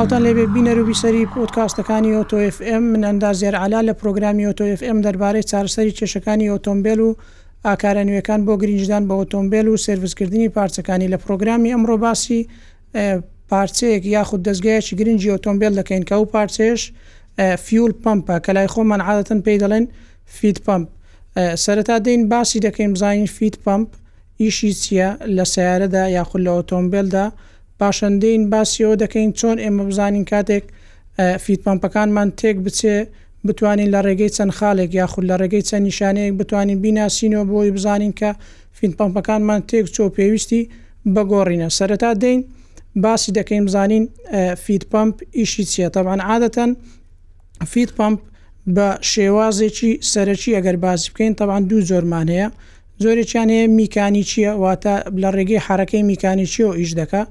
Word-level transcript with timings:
سڵاوان 0.00 0.22
لێبێ 0.26 0.46
بینەروبی 0.54 0.96
سەری 1.02 1.28
پۆتکاستەکانی 1.34 2.12
ئۆتۆFM 2.18 2.82
من 2.92 3.02
ئەندازێر 3.08 3.54
علا 3.64 3.80
لە 3.88 3.94
پرۆگرامی 4.00 4.46
ئۆتۆFM 4.48 4.98
دەربارەی 5.06 5.42
چارسەری 5.50 5.92
کێشەکانی 5.98 6.50
ئۆتۆمبیل 6.52 6.98
و 7.06 7.10
ئاکارە 7.66 8.02
نوێەکان 8.08 8.40
بۆ 8.46 8.54
گرنجدان 8.62 9.02
بە 9.08 9.14
ئۆتۆمبیل 9.20 9.66
و 9.68 9.74
سرویسکردنی 9.84 10.48
پارچەکانی 10.56 11.08
لە 11.12 11.16
پرۆگرامی 11.24 11.72
ئەمڕۆ 11.74 11.96
باسی 12.04 12.38
پارچەیەک 13.50 14.02
یاخود 14.16 14.40
دەستگایکی 14.48 14.94
گرنگی 15.00 15.30
ئۆتۆمبیل 15.34 15.72
دەکەین 15.80 16.04
کە 16.08 16.12
و 16.12 16.24
پارچێش 16.34 16.80
فیول 17.64 17.92
پمپە 18.04 18.36
کە 18.44 18.50
لای 18.56 18.68
خۆمان 18.72 19.00
عادەتەن 19.08 19.40
پێی 19.44 19.58
دەڵێن 19.62 19.86
فیت 20.38 20.58
پمپ 20.66 20.88
سەرەتا 21.64 21.96
دەین 22.06 22.22
باسی 22.32 22.58
دەکەین 22.66 22.90
بزانین 22.94 23.26
فیت 23.36 23.56
پمپ 23.64 23.88
ئیشی 24.40 24.72
چییە 24.82 25.08
لە 25.36 25.44
سیارەدا 25.54 26.02
یاخود 26.18 26.40
لە 26.46 26.50
ئۆتۆمبیلدا 26.58 27.24
و 27.28 27.32
پاشەندەین 27.80 28.42
باسیەوە 28.52 28.94
دەکەین 29.02 29.30
چۆن 29.40 29.56
ئێمە 29.64 29.82
بزانین 29.88 30.24
کاتێک 30.32 30.64
فیتپامپەکانمان 31.44 32.28
تێک 32.40 32.56
بچێ 32.66 32.96
بتوانین 33.46 33.88
لە 33.94 34.00
ڕێگەی 34.06 34.30
چەند 34.36 34.52
خاڵێک 34.58 34.90
یاخود 35.00 35.24
لە 35.30 35.36
ڕێگەی 35.42 35.64
چەند 35.68 35.84
نیشانەیەک 35.88 36.34
بتوانین 36.40 36.78
بیناسیینەوە 36.84 37.44
بۆی 37.52 37.70
بزانین 37.76 38.12
کە 38.20 38.30
فینپەمپەکانمان 38.78 39.60
تێک 39.70 39.86
چۆ 39.94 40.02
پێویستی 40.16 40.62
بەگۆڕینە 41.14 41.68
سەرەتا 41.78 42.10
دەین 42.22 42.40
باسی 43.04 43.30
دەکەین 43.38 43.62
بزانین 43.68 44.04
فیتپەمپ 44.64 45.14
ئیشی 45.38 45.64
چیە 45.72 45.88
تەبان 45.94 46.20
عادەتەن 46.30 46.70
فیتپەمپ 47.72 48.18
بە 48.76 48.88
شێوازێکی 49.12 49.92
سەرەکی 50.12 50.50
ئەگەر 50.56 50.76
باسی 50.84 51.06
بکەین 51.12 51.32
تەبان 51.40 51.62
دوو 51.70 51.80
زۆرمان 51.90 52.28
هەیە 52.34 52.48
زۆرێکیان 53.02 53.48
هەیە 53.54 53.66
میکانی 53.78 54.22
چییە 54.30 54.52
واتە 54.62 54.94
لە 55.22 55.28
ڕێگەی 55.36 55.64
حرەکەی 55.66 56.02
میکانی 56.10 56.46
چی 56.52 56.62
و 56.64 56.70
ئیش 56.80 56.92
دەکە 57.00 57.22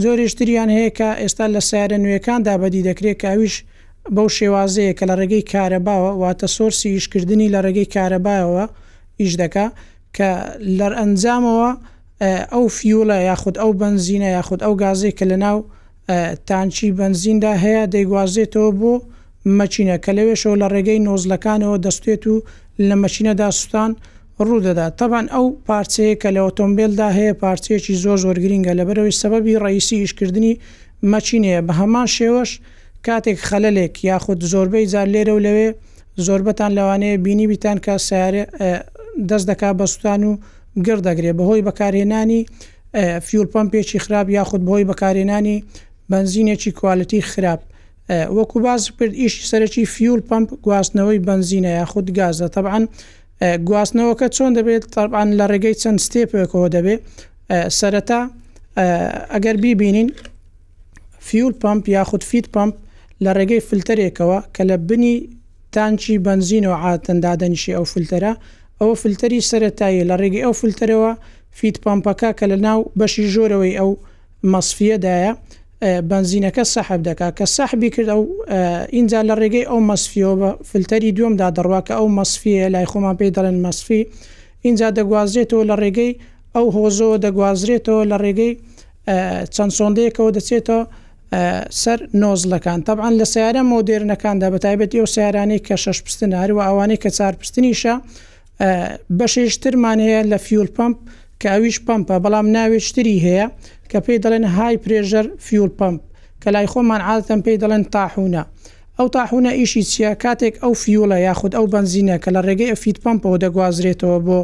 زۆریشتریان 0.00 0.70
هەیە 0.78 0.90
کە 0.98 1.08
ئێستا 1.22 1.46
لە 1.54 1.60
سیارە 1.68 1.98
نوێەکاندا 2.04 2.54
بەدی 2.62 2.82
دەکرێت 2.88 3.18
کاویش 3.24 3.54
بەو 4.14 4.28
شێوازەیە 4.38 4.92
کە 4.98 5.04
لە 5.10 5.14
ڕێگەی 5.20 5.44
کارەباوە 5.52 6.10
واتە 6.22 6.48
سۆرسی 6.56 6.88
ئیشکردنی 6.94 7.52
لە 7.54 7.58
ڕێگەی 7.64 7.88
کارەبایەوە 7.94 8.64
ئیش 9.20 9.32
دەکا 9.42 9.66
کە 10.16 10.30
لەر 10.78 10.92
ئەنجامەوە 11.00 11.70
ئەو 12.52 12.64
فیولە 12.76 13.18
یاخود 13.30 13.56
ئەو 13.62 13.70
بنزینە 13.82 14.28
یاخود 14.36 14.60
ئەو 14.64 14.74
گازێک 14.82 15.14
کە 15.18 15.26
لە 15.30 15.36
ناو 15.44 15.58
تانچی 16.48 16.88
بنزیندا 17.00 17.52
هەیە 17.64 17.84
دەیگوازێتەوە 17.94 18.70
بۆ 18.80 18.92
مەچینە 19.58 19.96
کە 20.04 20.10
لەوێشەوە 20.18 20.56
لە 20.62 20.66
ڕێگەی 20.74 21.00
نۆزلەکانەوە 21.06 21.76
دەستێت 21.86 22.22
و 22.32 22.36
لە 22.88 22.94
مەچینەدا 23.02 23.48
سوستان 23.58 23.90
و 23.94 23.98
ڕوودەدا 24.40 24.86
تەبان 24.98 25.26
ئەو 25.34 25.46
پارچەیە 25.68 26.14
کە 26.22 26.28
لە 26.36 26.40
ئۆتۆمبیلدا 26.46 27.08
هەیە 27.18 27.34
پارچەیەکی 27.42 27.94
زۆر 28.04 28.18
زۆر 28.24 28.36
گرینگە 28.44 28.72
لە 28.78 28.84
بەرەوەی 28.88 29.18
سەبەبی 29.22 29.60
ڕئیسی 29.64 29.96
ئیشکردنی 30.02 30.54
مەچینەیە 31.12 31.60
بە 31.66 31.72
هەمان 31.80 32.08
شێوەش 32.16 32.50
کاتێک 33.06 33.38
خەلەلێک 33.48 33.94
یاخود 34.10 34.40
زۆربەی 34.52 34.84
جار 34.92 35.08
لێرە 35.14 35.32
و 35.36 35.40
لەوێ 35.46 35.68
زۆربەتان 36.26 36.70
لەوانەیە 36.78 37.20
بینی 37.24 37.46
بیتان 37.50 37.78
کە 37.84 37.92
سیارە 38.08 38.44
دەست 39.28 39.46
دەکا 39.50 39.70
بەستان 39.78 40.22
و 40.28 40.32
گر 40.86 40.98
دەگرێت 41.06 41.36
بەهۆی 41.38 41.62
بەکارهێنانی 41.68 42.40
فیورپمپێکی 43.26 43.98
خراپ 44.04 44.26
یاخود 44.38 44.62
بۆی 44.68 44.84
بەکارهێنانی 44.90 45.56
بنزینێکی 46.12 46.70
کوالتی 46.78 47.20
خراپ 47.30 47.60
وەکو 48.36 48.58
باز 48.66 48.80
کرد 48.98 49.14
ئیشی 49.22 49.42
سەرەکی 49.50 49.82
فیول 49.94 50.20
پمپ 50.30 50.48
گواستنەوەی 50.66 51.20
بنزینە 51.28 51.72
یاخود 51.80 52.06
گازە 52.18 52.48
تەبعاان 52.54 52.84
گواستنەوەکە 53.68 54.26
چۆن 54.36 54.52
دەبێت 54.58 54.84
تاان 54.94 55.28
لە 55.38 55.44
ڕێگەی 55.52 55.74
چەند 55.82 55.98
ستێپێکەوە 56.06 56.68
دەبێت 56.76 57.00
سەرەتا 57.78 58.20
ئەگەر 59.32 59.56
بیبینین 59.64 60.08
فیول 61.26 61.52
پمپ 61.62 61.84
یاخود 61.96 62.22
فیت 62.30 62.46
پمپ 62.54 62.74
لە 63.24 63.30
ڕێگەی 63.38 63.62
فلترێکەوە 63.68 64.38
کە 64.54 64.62
لە 64.70 64.76
بنی 64.88 65.14
تانکی 65.74 66.14
بنزین 66.26 66.64
و 66.66 66.72
عاتەندادەنیشی 66.84 67.72
ئەو 67.76 67.84
فلتەرە 67.92 68.32
ئەوە 68.80 68.94
فلتەری 69.02 69.40
سەتایی 69.50 70.04
لە 70.10 70.14
ڕێگەی 70.22 70.42
ئەو 70.46 70.54
فلتەرەوە 70.60 71.12
فیت 71.58 71.76
پمپەکە 71.84 72.30
کە 72.38 72.44
لە 72.50 72.56
ناو 72.66 72.78
بەشی 73.00 73.24
ژۆرەوەی 73.34 73.74
ئەو 73.78 73.90
مەسفیەدایە 74.52 75.32
بنزینەکە 75.82 76.64
سەحب 76.74 77.00
دەکا 77.08 77.28
کە 77.38 77.44
سەحبی 77.56 77.90
کرد 77.94 78.08
ئەو 78.14 78.22
اینجا 78.96 79.20
لە 79.28 79.34
ڕێگەی 79.40 79.64
ئەو 79.70 79.80
مەسفیۆ 79.90 80.30
بە 80.40 80.50
فلتەری 80.70 81.12
دووەمدا 81.16 81.48
دەڕواکە 81.58 81.92
ئەو 81.98 82.08
مەسفیە 82.18 82.66
لای 82.74 82.86
خۆمان 82.92 83.14
پێی 83.18 83.30
دەڵێن 83.36 83.58
مەسفی 83.66 84.00
اینجا 84.66 84.88
دەگوازرێتەوە 84.98 85.64
لە 85.70 85.74
ڕێگەی 85.82 86.12
ئەو 86.54 86.66
هۆزۆ 86.76 87.10
دەگوازرێتەوە 87.24 88.02
لە 88.10 88.16
ڕێگەی 88.24 88.52
چەند 89.54 89.70
سۆندەیەکەوە 89.78 90.30
دەچێتەوە 90.36 90.80
سەر 91.82 91.98
نۆزلەکان 92.22 92.80
تەبعاان 92.86 93.14
لە 93.20 93.26
سیارە 93.32 93.62
مۆدررنەکاندا 93.72 94.46
بەتایبەتی 94.54 94.98
ئەو 95.02 95.06
سیارانی 95.14 95.58
کە 95.66 95.74
شش 95.84 95.98
پستن 96.06 96.30
هەروە 96.42 96.62
ئەوانەی 96.68 96.98
کە 97.02 97.10
چارپستنیشە 97.18 97.94
بەشێشترمان 99.18 99.98
هەیە 100.06 100.20
لە 100.30 100.38
فیول 100.46 100.68
پمپ 100.76 100.98
کە 101.42 101.48
ئەویش 101.54 101.76
پمپە 101.86 102.16
بەڵام 102.24 102.46
ناوێشتری 102.56 103.18
هەیە 103.26 103.46
کە 103.90 103.98
پێی 104.04 104.18
دەڵێن 104.24 104.44
های 104.56 104.76
پرێژەر 104.84 105.26
فیول 105.46 105.70
پمپ 105.80 106.00
کە 106.42 106.48
لای 106.54 106.66
خۆمان 106.72 107.00
عادەتەن 107.08 107.40
پێی 107.44 107.56
دەڵێن 107.62 107.82
تاحونە. 107.94 108.42
ئەو 108.98 109.08
تاحونە 109.16 109.50
ئیشی 109.58 109.82
چیە 109.92 110.10
کاتێک 110.24 110.54
ئەو 110.62 110.72
فیولە 110.82 111.18
یاخود 111.28 111.52
ئەو 111.58 111.66
بنزینە 111.74 112.16
کە 112.22 112.30
لە 112.34 112.40
ڕێگەی 112.46 112.70
ئەفیت 112.72 112.98
پمپەوە 113.04 113.38
دەگوازرێتەوە 113.44 114.18
بۆ 114.26 114.38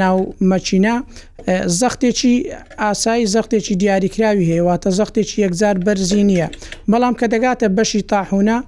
ناو 0.00 0.16
مەچینە 0.50 0.94
زەختێکی 1.80 2.34
ئاسایی 2.82 3.26
زەختێکی 3.34 3.74
دیاریکراوی 3.82 4.46
هەیەواتە 4.52 4.88
زەختێکی 4.98 5.36
یەکجار 5.44 5.76
بەرزی 5.86 6.22
نییە 6.30 6.48
بەڵام 6.90 7.14
کە 7.20 7.26
دەگاتە 7.34 7.66
بەشی 7.76 8.02
تاحونە 8.12 8.58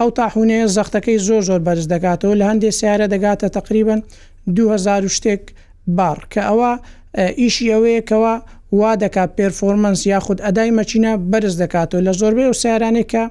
ئەو 0.00 0.10
تاحونەیە 0.18 0.66
زەختەکەی 0.76 1.18
زۆر 1.26 1.42
زۆر 1.48 1.60
بەرز 1.66 1.86
دەگاتەوە 1.94 2.34
لە 2.40 2.44
هەندێک 2.50 2.74
سیارە 2.80 3.06
دەگاتە 3.14 3.48
تقریبن 3.58 4.00
2000 4.56 5.02
شتێک 5.16 5.42
بار 5.96 6.18
کە 6.32 6.40
ئەوە 6.48 6.72
ئیشی 7.18 7.66
ئەوەیە 7.72 8.02
کەەوە 8.10 8.34
وا 8.78 8.92
دەکات 9.02 9.30
پێرفۆمەنس 9.36 10.00
یاخود 10.12 10.38
ئەدای 10.46 10.70
مەچینە 10.78 11.12
بەرز 11.30 11.54
دەکاتەوە 11.62 12.02
لە 12.06 12.12
زۆربەی 12.20 12.48
و 12.50 12.58
سیارانێکە 12.62 13.24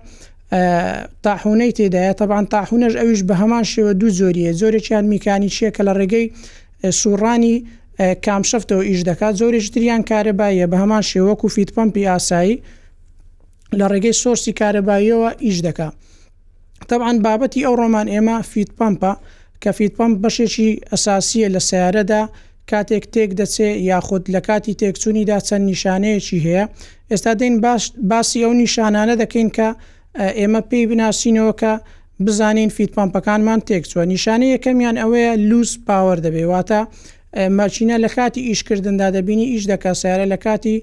تاحونەی 1.26 1.72
تێدایە 1.78 2.14
تەبان 2.20 2.46
تاحونەش 2.54 2.94
ئەویش 3.00 3.22
بە 3.28 3.34
هەمان 3.42 3.64
شێوە 3.72 3.94
دوو 4.00 4.10
زۆریە 4.20 4.52
زۆرێکیان 4.62 5.06
میکانی 5.14 5.50
چیە 5.56 5.70
کە 5.76 5.82
لە 5.88 5.94
ڕێگەی 6.00 6.26
سوڕانی 7.02 7.56
کامشفتەوە 8.26 8.84
ئیش 8.90 9.02
دەکات 9.10 9.34
زۆرێک 9.42 9.66
دریان 9.74 10.02
کارەبایە 10.10 10.66
بە 10.72 10.78
هەمان 10.84 11.04
شێوەک 11.12 11.40
و 11.44 11.48
فیتپەمپی 11.56 12.08
ئاسایی 12.12 12.56
لە 13.80 13.86
ڕێگەی 13.92 14.16
سۆرسی 14.22 14.54
کارەباییەوە 14.60 15.30
ئیش 15.46 15.58
دەکات. 15.68 15.94
تەبعاان 16.90 17.18
بابەتی 17.26 17.62
ئەو 17.66 17.76
ڕۆمان 17.82 18.08
ئێمە 18.14 18.38
فیتپەمپە 18.52 19.12
کە 19.62 19.70
فیتپەمپ 19.78 20.16
بەشێکی 20.24 20.70
ئەساسیە 20.92 21.48
لە 21.56 21.60
سیارەدا 21.70 22.24
کاتێک 22.70 23.06
تێک 23.14 23.32
دەچێ 23.42 23.70
یاخود 23.92 24.24
لە 24.34 24.42
کاتی 24.48 24.74
تێکچوونیدا 24.82 25.38
چەند 25.48 25.64
نیشانەیەکی 25.72 26.40
هەیە 26.46 26.66
ئێستا 27.12 27.34
دەین 27.40 27.56
باسی 28.10 28.40
ئەو 28.46 28.54
نیشانانە 28.64 29.16
دەکەین 29.24 29.50
کە 29.58 29.70
ئێمە 30.40 30.62
پێی 30.70 30.86
بناسیینەوە 30.92 31.54
کە 31.62 31.74
بزانین 32.26 32.70
فیتپامپەکانمان 32.78 33.60
تێکچوە 33.70 34.02
نیشانەیە 34.14 34.58
کەمیان 34.66 34.96
ئەوەیە 35.02 35.32
لوس 35.50 35.72
پاوە 35.88 36.16
دەبێواتە 36.26 36.82
ماچینە 37.58 37.98
لە 38.04 38.10
کاتی 38.16 38.42
ئیشکردندا 38.50 39.08
دەبینی 39.18 39.46
ئیش 39.54 39.64
دەکە 39.72 39.92
سیارە 40.02 40.26
لە 40.34 40.38
کاتی 40.46 40.78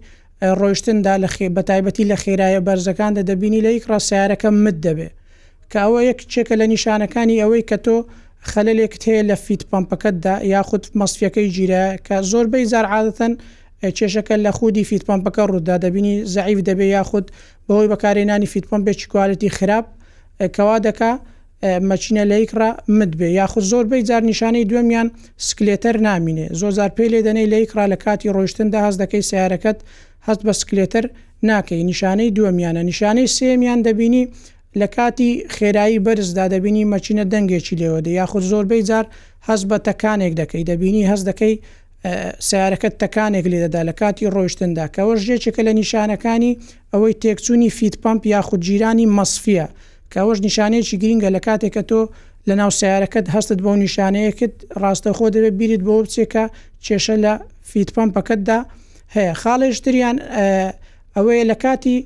ڕۆشتندا 0.60 1.14
لە 1.22 1.28
بەتایبەتی 1.56 2.04
لە 2.10 2.16
خێرایە 2.22 2.60
بەرزەکاندا 2.68 3.22
دەبینی 3.30 3.60
لە 3.66 3.70
یک 3.78 3.84
ڕاستسیارەکە 3.90 4.48
مت 4.64 4.76
دەبێ 4.86 5.08
کاوە 5.72 6.00
یەک 6.10 6.18
چێکە 6.32 6.54
لە 6.60 6.66
نیشانەکانی 6.72 7.40
ئەوەی 7.42 7.64
کە 7.70 7.78
تۆ 7.84 7.96
خەلەلێکت 8.52 9.02
هەیە 9.08 9.22
لە 9.30 9.34
فیت 9.46 9.62
پمپەکەتدا 9.70 10.34
یاخود 10.54 10.84
مەسفیەکەی 11.00 11.48
جیرە 11.54 11.84
کە 12.06 12.16
زۆربەی 12.30 12.64
زار 12.72 12.86
عادەتەن 12.92 13.32
کێشەکە 13.98 14.36
لە 14.44 14.50
خودی 14.58 14.84
فیت 14.88 15.02
پمپەکە 15.08 15.42
ڕوودا 15.50 15.76
دەبینی 15.84 16.14
زعیف 16.34 16.58
دەبێ 16.68 16.86
یاخود 16.96 17.26
بەهۆی 17.66 17.88
بەکارێنانی 17.92 18.46
فیت 18.52 18.64
پمپێکی 18.70 19.06
کوالتی 19.12 19.50
خراپ 19.56 19.86
کەوا 20.56 20.78
دکا 20.86 21.12
مەچینە 21.90 22.24
لەیکرا 22.32 22.70
مد 22.98 23.12
بێ 23.18 23.28
یاخود 23.40 23.64
زۆربەی 23.72 24.02
جار 24.08 24.22
نیشانەی 24.30 24.64
دومیان 24.70 25.08
سکلێتەر 25.48 25.96
نامینێ 26.06 26.46
زۆر 26.60 26.72
زار 26.78 26.90
پێ 26.96 27.06
لێ 27.12 27.20
دەنەی 27.26 27.48
لەیکرا 27.54 27.84
لە 27.92 27.96
کاتی 28.04 28.28
ڕۆیشتندا 28.36 28.78
هەز 28.86 28.96
دەکەی 29.02 29.22
سیارەکەت 29.30 29.78
هەست 30.26 30.40
بە 30.46 30.52
سکلێتەر 30.60 31.04
ناکەی 31.50 31.82
نیشانەی 31.90 32.30
دووەمیانە 32.36 32.82
نیشانەی 32.90 33.28
سێمیان 33.36 33.80
دەبینی 33.86 34.22
لە 34.76 34.86
کاتی 34.96 35.44
خێرایی 35.56 36.00
بەرزدا 36.06 36.46
دەبینی 36.52 36.84
مەچینە 36.92 37.24
دەنگێکی 37.32 37.74
لێوە 37.80 38.00
دە 38.06 38.10
یاخود 38.20 38.42
زۆربەی 38.52 38.82
جار 38.88 39.06
هەست 39.48 39.64
بە 39.70 39.76
تەکانێک 39.88 40.32
دەکەی 40.40 40.64
دەبینی 40.70 41.04
هەست 41.10 41.24
دەکەی 41.30 41.54
سیارەکەت 42.48 42.94
تەکانێک 43.02 43.44
لێدەدا 43.52 43.82
لە 43.88 43.92
کاتی 44.00 44.30
ڕۆیشتندا 44.34 44.86
کەەوە 44.94 45.14
ژێچێکە 45.26 45.60
لە 45.68 45.72
نیشانەکانی 45.80 46.52
ئەوەی 46.92 47.14
تێکچوونی 47.22 47.70
فیت 47.78 47.94
پمپ 48.02 48.22
یاخود 48.34 48.60
جیرانی 48.66 49.06
مەسفە 49.16 49.66
کەەوەش 50.12 50.38
نیشانەیەکی 50.46 50.96
گرینگە 51.02 51.30
لە 51.36 51.40
کاتێکە 51.46 51.82
تۆ 51.90 52.00
لە 52.48 52.54
ناو 52.60 52.70
سیارەکەت 52.80 53.26
هەستت 53.34 53.58
بۆ 53.64 53.72
نیشانەیەکت 53.84 54.54
ڕاستەخۆ 54.82 55.26
دەبێت 55.34 55.54
بیرت 55.60 55.82
بۆ 55.86 55.94
بچێکە 56.04 56.44
کێشە 56.84 57.16
لە 57.24 57.32
فیت 57.70 57.88
پمپەکەتدا 57.96 58.58
هەیە 59.14 59.32
خاڵێشتریان 59.42 60.16
ئەوەیە 61.14 61.44
لە 61.50 61.56
کاتی 61.62 61.96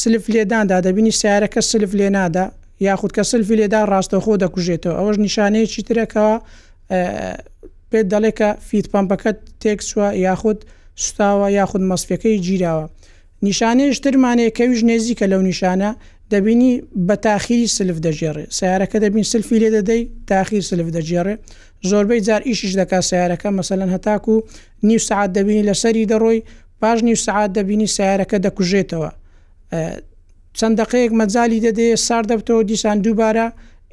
سلف 0.00 0.24
لێداندا 0.34 0.78
دەبینی 0.86 1.12
سیارەکە 1.20 1.58
سلف 1.70 1.92
لێ 2.00 2.08
نادا 2.16 2.44
یاخود 2.88 3.10
کە 3.16 3.22
سلفی 3.30 3.56
لێدا 3.60 3.80
ڕاستەخۆ 3.92 4.34
دەکوژێتەوە 4.44 4.94
ئەوەش 4.98 5.16
نیشانەیەکی 5.26 5.82
ترەکەەوە 5.88 6.36
پێت 7.90 8.06
دەڵێکە 8.12 8.48
فیت 8.68 8.86
پمپەکەت 8.92 9.38
تێکسوە 9.62 10.08
یاخود 10.26 10.58
سوستاوە 11.02 11.46
یاخود 11.58 11.82
مەسفەکەی 11.90 12.36
گیراوە 12.46 12.86
نیشانەیەش 13.46 13.96
ترمانەیە 14.04 14.50
کەویش 14.58 14.82
نێزیکە 14.90 15.26
لەو 15.32 15.40
نیشانە 15.50 15.90
دەبینی 16.32 16.72
بە 17.06 17.14
تاخیری 17.26 17.68
سلف 17.76 17.98
دەژێڕێ 18.06 18.44
سیارەکە 18.58 18.96
دەبین 19.04 19.24
سلفی 19.32 19.58
لێ 19.62 19.70
دەدەی 19.76 20.02
تاخیر 20.30 20.62
سلف 20.70 20.88
دەجێڕێ 20.96 21.34
زۆربەی 21.90 22.20
جار 22.26 22.40
ئیشش 22.48 22.72
دەکا 22.80 22.98
سیارەکە 23.10 23.48
مەسەەن 23.58 23.90
هەتاکو 23.94 24.34
نیو 24.88 25.00
سعات 25.08 25.30
دەبینی 25.36 25.64
لەسەری 25.68 26.04
دەڕۆی 26.12 26.38
پاش 26.80 26.98
نیو 27.08 27.16
سعات 27.26 27.50
دەبینی 27.58 27.88
سیارەکە 27.96 28.36
دەکوژێتەوە 28.46 29.10
چەند 30.58 30.74
دقەیەک 30.80 31.12
مەجای 31.20 31.60
دەدێ 31.66 31.88
سار 32.06 32.24
دەبتەوە 32.30 32.62
دیسان 32.70 32.98
دووبارە 33.04 33.46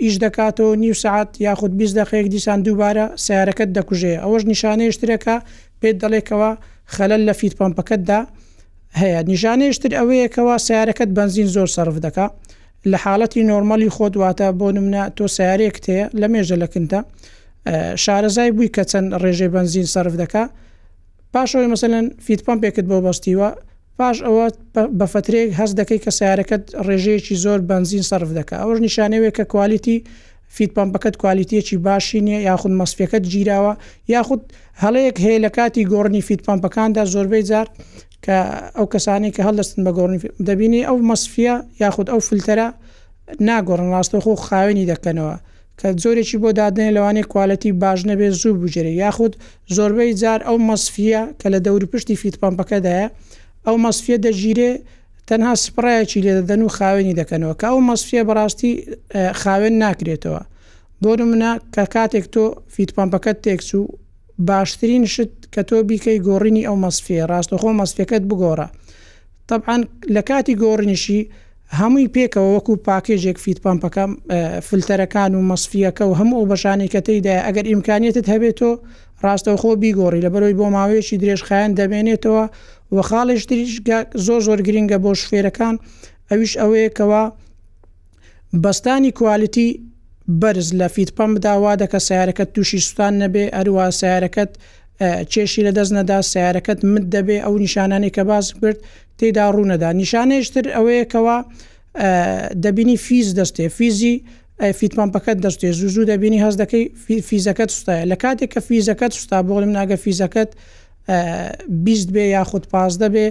ئیش 0.03 0.15
دەکاتەوە 0.23 0.73
نیو 0.83 0.95
سعات 1.03 1.29
یاخود 1.47 1.71
20 1.77 1.95
دقەیەک 1.99 2.27
دیسان 2.35 2.59
دووبارە 2.65 3.05
سیارەکەت 3.25 3.69
دەکوژێ 3.77 4.13
ئەوەش 4.23 4.43
نیشانەیە 4.51 4.91
شترەکە 4.95 5.35
پێت 5.81 5.95
دەڵێکەوە 6.03 6.51
خەلل 6.95 7.21
لە 7.27 7.33
فیت 7.39 7.53
پمپەکەتدا 7.59 8.19
هەیە 9.01 9.21
نیشانەیەشتر 9.31 9.91
ئەوەیەکەوە 9.99 10.55
سیارەکەت 10.67 11.09
بنزین 11.17 11.47
زۆر 11.55 11.69
سرف 11.75 11.97
دکا 12.05 12.25
لە 12.91 12.97
حاڵەتی 13.03 13.41
نۆرمەلی 13.49 13.89
خۆت 13.95 14.13
واتە 14.21 14.47
بۆ 14.59 14.67
نمونە 14.75 15.03
تۆ 15.17 15.25
سیارێک 15.37 15.75
تەیە 15.85 16.05
لە 16.21 16.27
مێژە 16.33 16.57
لەکنتە 16.63 16.99
شارەزای 18.03 18.49
بووی 18.55 18.69
کە 18.75 18.83
چەند 18.91 19.07
ڕێژێ 19.21 19.47
بنزین 19.55 19.87
سرف 19.93 20.13
دکا 20.21 20.43
پاشەوەی 21.33 21.67
مثلەن 21.73 22.05
فیت 22.25 22.41
پمپێکت 22.47 22.85
بۆ 22.91 22.97
بەستیوە 23.05 23.49
پاش 24.01 24.17
ئەوە 24.25 24.45
بە 24.99 25.05
فترێک 25.13 25.49
هەست 25.59 25.75
دەکەی 25.79 25.99
کە 26.05 26.11
سیارەکەت 26.19 26.63
ڕێژەیەکی 26.87 27.35
زۆر 27.43 27.59
بنزین 27.71 28.03
سرف 28.11 28.29
دەکە 28.37 28.55
ئەوش 28.61 28.77
نیشانەوەی 28.85 29.31
کە 29.37 29.43
کوالیتی 29.53 29.97
فیتپمپەکەت 30.57 31.15
کوالیتیەکی 31.21 31.77
باشی 31.87 32.21
نییە 32.27 32.39
یاخود 32.49 32.73
مەسفەکەت 32.81 33.23
گیراوە 33.33 33.73
یاخود 34.15 34.41
هەڵەیەک 34.83 35.17
هەیە 35.25 35.37
لە 35.45 35.49
کاتی 35.57 35.83
گۆڕنی 35.93 36.21
فیتپمپەکاندا 36.27 37.03
زۆربەی 37.13 37.43
جار 37.51 37.67
کە 38.25 38.35
ئەو 38.77 38.85
کەسانی 38.93 39.29
کە 39.35 39.41
هەڵدەستن 39.47 39.81
بە 39.85 39.91
گۆڕنی 39.97 40.19
دەبینی 40.47 40.81
ئەو 40.87 40.97
مەسفە 41.09 41.53
یاخود 41.83 42.07
ئەو 42.11 42.21
فلتەرە 42.27 42.67
ناگۆڕن 43.47 43.89
ڕاستە 43.95 44.17
خۆ 44.23 44.33
خاوێنی 44.47 44.85
دەکەنەوە 44.91 45.35
کە 45.79 45.87
زۆرێکی 46.03 46.37
بۆ 46.43 46.49
دادنێ 46.59 46.89
لەوانی 46.95 47.23
کوالەتی 47.31 47.71
باش 47.81 47.99
نەبێ 48.09 48.27
زوو 48.41 48.55
بجێری 48.63 48.93
یاخود 49.03 49.33
زۆربەی 49.75 50.11
جار 50.21 50.39
ئەو 50.47 50.57
مەسفە 50.69 51.21
کە 51.39 51.47
لە 51.53 51.59
دەوری 51.65 51.87
پشتی 51.93 52.15
فیتپمپەکەدایە 52.21 53.07
ئەو 53.69 53.77
مەسفە 53.85 54.15
دەژیرێ 54.25 54.71
تەنها 55.29 55.53
سپڕایەکی 55.65 56.19
لێدەدەن 56.25 56.61
و 56.65 56.69
خاوێنی 56.77 57.17
دەکەنەوە 57.19 57.53
کە 57.61 57.67
ئەو 57.71 57.79
مەسفە 57.89 58.21
بەڕاستی 58.27 58.71
خاوێن 59.41 59.75
ناکرێتەوە 59.83 60.41
بۆرم 61.01 61.29
منە 61.31 61.51
کە 61.73 61.83
کاتێک 61.95 62.25
تۆ 62.33 62.43
فیتپامپەکەت 62.75 63.37
تێکس 63.45 63.69
و 63.79 63.81
باشترین 64.49 65.03
شت 65.13 65.31
کە 65.53 65.61
تۆ 65.69 65.75
بیکەی 65.89 66.17
گۆڕینی 66.27 66.63
ئەو 66.67 66.75
مەسفێ 66.85 67.17
ڕاستەخۆ 67.31 67.69
مەسفەکەت 67.79 68.23
بگۆڕە 68.29 68.67
طبعاان 69.49 69.81
لە 70.15 70.21
کاتی 70.29 70.53
گۆڕنیشی 70.63 71.19
هەمووی 71.79 72.11
پێکەوە 72.15 72.49
وەکو 72.55 72.73
پاکێژێک 72.87 73.37
فیتپامپەکەم 73.45 74.11
فلتەرەکان 74.67 75.31
و 75.37 75.41
مەسفیەکە 75.51 76.03
و 76.09 76.13
هەموو 76.19 76.47
بەشانێکەتەیدا 76.51 77.35
ئەگەر 77.47 77.65
ئیمکانێتت 77.71 78.25
هەبێت 78.33 78.55
تۆ 78.59 78.69
ڕاستەوخۆ 79.23 79.69
بیگۆڕی 79.81 80.23
لە 80.25 80.29
بەرەوەی 80.33 80.57
بۆ 80.59 80.65
ماوەیەشی 80.75 81.19
درێژخایەن 81.21 81.71
دەبێنێتەوە 81.79 82.43
و 82.91 83.01
خاڵش 83.01 83.45
تریش 83.45 83.75
زۆر 84.25 84.39
زۆر 84.47 84.59
گرنگە 84.67 84.97
بۆ 85.03 85.11
شوێرەکان 85.21 85.75
ئەویش 86.29 86.53
ئەوەیەکەوە 86.61 87.23
بەستانی 88.63 89.11
کوالیتی 89.17 89.67
بەرز 90.41 90.69
لە 90.79 90.87
فیتپەم 90.95 91.31
بداوا 91.35 91.71
دەکە 91.81 91.99
سیارەکەت 92.07 92.49
تووشی 92.55 92.79
سوستان 92.85 93.13
نەبێ 93.23 93.45
ئەروە 93.55 93.85
سیارەکەت 94.01 94.51
چێشی 95.31 95.61
لە 95.67 95.71
دەست 95.77 95.91
نەدا 95.97 96.17
سیارەکەت 96.33 96.79
مت 96.93 97.05
دەبێ 97.15 97.37
ئەو 97.45 97.55
نیشانانی 97.65 98.11
کە 98.15 98.21
باز 98.29 98.45
کرد 98.61 98.77
تێدا 99.19 99.45
ڕوونەدا 99.55 99.89
نیشانەیشتر 100.01 100.65
ئەوەیەکەوە 100.77 101.37
دەبینی 102.63 102.97
فیز 103.07 103.27
دەستێ 103.39 103.65
فیزی 103.77 104.13
فیتمانپەکەت 104.79 105.37
دەستێ 105.45 105.69
زوو 105.79 105.89
زوو 105.95 106.05
دەبینی 106.11 106.39
هەز 106.45 106.55
دەکەی 106.61 106.85
فیزەکەت 107.29 107.69
سوستایە 107.75 108.05
لە 108.11 108.17
کاتێک 108.23 108.49
کە 108.53 108.61
فیزەکەت 108.67 109.11
سوستا 109.17 109.37
بۆڵم 109.47 109.71
ناگە 109.77 109.97
فیزەکەت 110.03 110.51
بیست 111.85 112.07
بێ 112.13 112.25
یاخود 112.35 112.63
پاس 112.73 112.93
دەبێ 113.03 113.25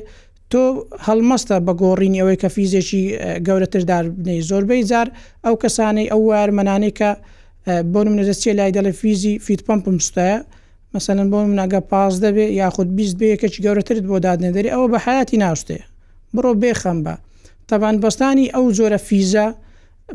تۆ 0.50 0.62
هەڵمەستە 1.06 1.56
بە 1.66 1.72
گۆڕینی 1.82 2.19
ئەوەی 2.20 2.38
کە 2.42 2.48
فیزێکی 2.56 3.04
گەورەتردار 3.46 4.04
بنەی 4.19 4.40
زۆربەی 4.50 4.82
جار 4.90 5.08
ئەو 5.44 5.54
کەسانەی 5.62 6.08
ئەو 6.12 6.22
وارمەانەی 6.30 6.92
کە 6.98 7.10
بۆ 7.92 8.00
منەدەچێ 8.12 8.50
لای 8.58 8.72
دەڵێ 8.76 8.92
فیزی 9.00 9.34
فیت 9.46 9.60
پمپم 9.66 9.96
ستایە 10.08 10.38
مەسەن 10.94 11.19
بۆ 11.32 11.38
منناگە 11.50 11.80
پاس 11.90 12.14
دەبێ 12.25 12.46
یاخود 12.62 12.88
بیست 12.98 13.14
بێ 13.20 13.26
یەکەکی 13.34 13.60
گەورەترت 13.66 14.04
بۆ 14.10 14.16
دادنێدەری 14.26 14.70
ئەوە 14.75 14.86
بە 14.92 14.98
حیاتی 15.06 15.38
ناشتێ 15.44 15.78
بڕۆ 16.34 16.52
بێخەم 16.62 16.98
بە 17.04 17.14
تەبان 17.69 17.96
بەستانی 18.02 18.46
ئەو 18.54 18.64
زۆرە 18.78 18.98
فیزە 19.08 19.46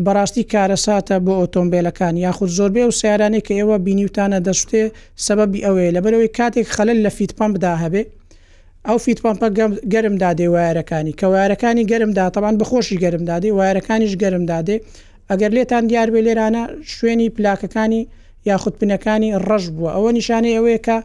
بەڕاستی 0.06 0.44
کارەساتە 0.54 1.19
بۆ 1.25 1.34
ئۆتۆمبیلەکان 1.42 2.13
یاخود 2.18 2.50
زۆربەی 2.57 2.84
و 2.88 2.92
سیارانی 2.92 3.40
کە 3.45 3.54
ئێوە 3.62 3.78
بینیوتانە 3.86 4.40
دەشتێ 4.48 4.81
سەبەبی 5.25 5.63
ئەوەیە 5.66 5.94
لەبەرەوەی 5.98 6.31
کاتێک 6.38 6.68
خەلل 6.75 6.98
لە 7.06 7.10
فیتپامپدا 7.18 7.74
هەبێ 7.84 8.04
ئەو 8.88 8.98
فیتپامپە 9.06 9.48
گەرم 9.94 10.16
دادێ 10.24 10.45
وایرەکانی 10.56 11.13
کە 11.19 11.25
وایرەکانی 11.34 11.84
گەرم 11.92 12.12
داتەبان 12.19 12.56
بەخۆشی 12.62 12.98
گەرم 13.04 13.24
دادێ 13.30 13.50
وایرەکانیش 13.60 14.13
گەرم 14.22 14.44
دادێ 14.51 14.75
ئەگەر 15.30 15.51
لێتان 15.57 15.84
دیار 15.90 16.10
بێ 16.13 16.22
لێرانە 16.28 16.62
شوێنی 16.96 17.28
پلاکەکانی 17.38 18.01
یاخود 18.50 18.74
پنەکانی 18.80 19.30
ڕەش 19.48 19.63
بووە 19.75 19.92
ئەوە 19.96 20.10
نیشانەی 20.18 20.54
ئەوەیە 20.57 20.80
کە 20.88 20.98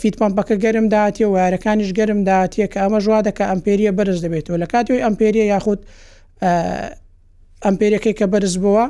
فیتپامپەکە 0.00 0.56
گەرم 0.64 0.86
داهاتێ 0.94 1.24
و 1.28 1.32
وارەکانیش 1.38 1.90
گەرم 1.98 2.20
داهاتێ 2.28 2.66
کە 2.72 2.78
ئەمە 2.82 2.98
ژوا 3.04 3.18
دەکە 3.26 3.44
ئەمپێریە 3.50 3.92
بەرز 3.98 4.18
دەبێتەوە 4.24 4.58
لە 4.62 4.66
کاتیەوەی 4.72 5.02
ئەمپێریە 5.06 5.46
یاخود 5.54 5.80
ئەمپێرەکەی 7.66 8.14
کە 8.18 8.26
بەرز 8.32 8.54
بووە 8.64 8.84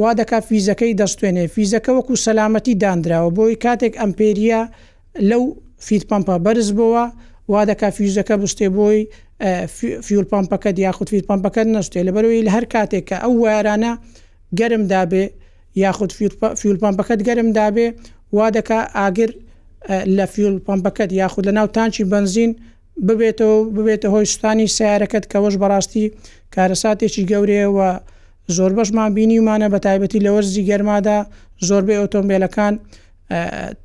وا 0.00 0.10
دەکا 0.20 0.38
فیزەکەی 0.48 0.92
دەستێنێ 1.00 1.44
فیزەکە 1.54 1.90
وەکو 1.96 2.14
سەلامەتی 2.26 2.74
دانراوە 2.82 3.30
بۆی 3.38 3.56
کاتێک 3.64 3.94
ئەمپێریە 4.02 4.62
لەو 5.30 5.42
فیت 5.86 6.04
پمپە 6.10 6.36
بەرز 6.46 6.68
بووە 6.78 7.04
وا 7.52 7.60
دەکا 7.70 7.88
فیزەکە 7.96 8.34
بستێ 8.42 8.68
بۆی 8.78 9.00
فیول 10.06 10.26
پمپەکە 10.32 10.70
یاخود 10.86 11.08
فیت 11.12 11.24
پمپەکە 11.30 11.62
نەستێ 11.76 12.00
لە 12.06 12.12
بەرەوەی 12.16 12.42
لە 12.46 12.50
هەر 12.56 12.64
کاتێک 12.74 13.04
کە 13.10 13.16
ئەو 13.24 13.32
وارانە 13.44 13.92
گەرم 14.58 14.84
دابێ 14.92 15.24
یاخود 15.84 16.10
فیول 16.60 16.76
پمپەکەت 16.82 17.20
گەرم 17.28 17.48
دابێ 17.58 17.86
وا 18.36 18.46
دەکا 18.56 18.78
ئاگر 18.98 19.30
لە 20.16 20.24
فیول 20.34 20.56
پمپەکەت 20.66 21.10
یاخود 21.20 21.44
لە 21.48 21.52
ناو 21.58 21.66
تانچی 21.76 22.04
بنزین 22.12 22.50
و 22.52 22.58
ببێتەوە 23.08 23.56
ببێتە 23.76 24.08
هۆی 24.14 24.26
شتانی 24.32 24.68
سیارەکەت 24.76 25.24
کەەوەش 25.32 25.54
بەڕاستی 25.62 26.06
کارەساتێکی 26.54 27.22
گەورەیەوە 27.30 27.88
زۆر 28.56 28.72
بەشمان 28.76 29.08
بینیمانە 29.16 29.68
بە 29.74 29.78
تایبەتی 29.86 30.20
لە 30.26 30.30
وەرزی 30.34 30.62
گەرمادا 30.70 31.18
زۆربەی 31.68 31.98
ئۆتۆمبیلەکان 32.02 32.74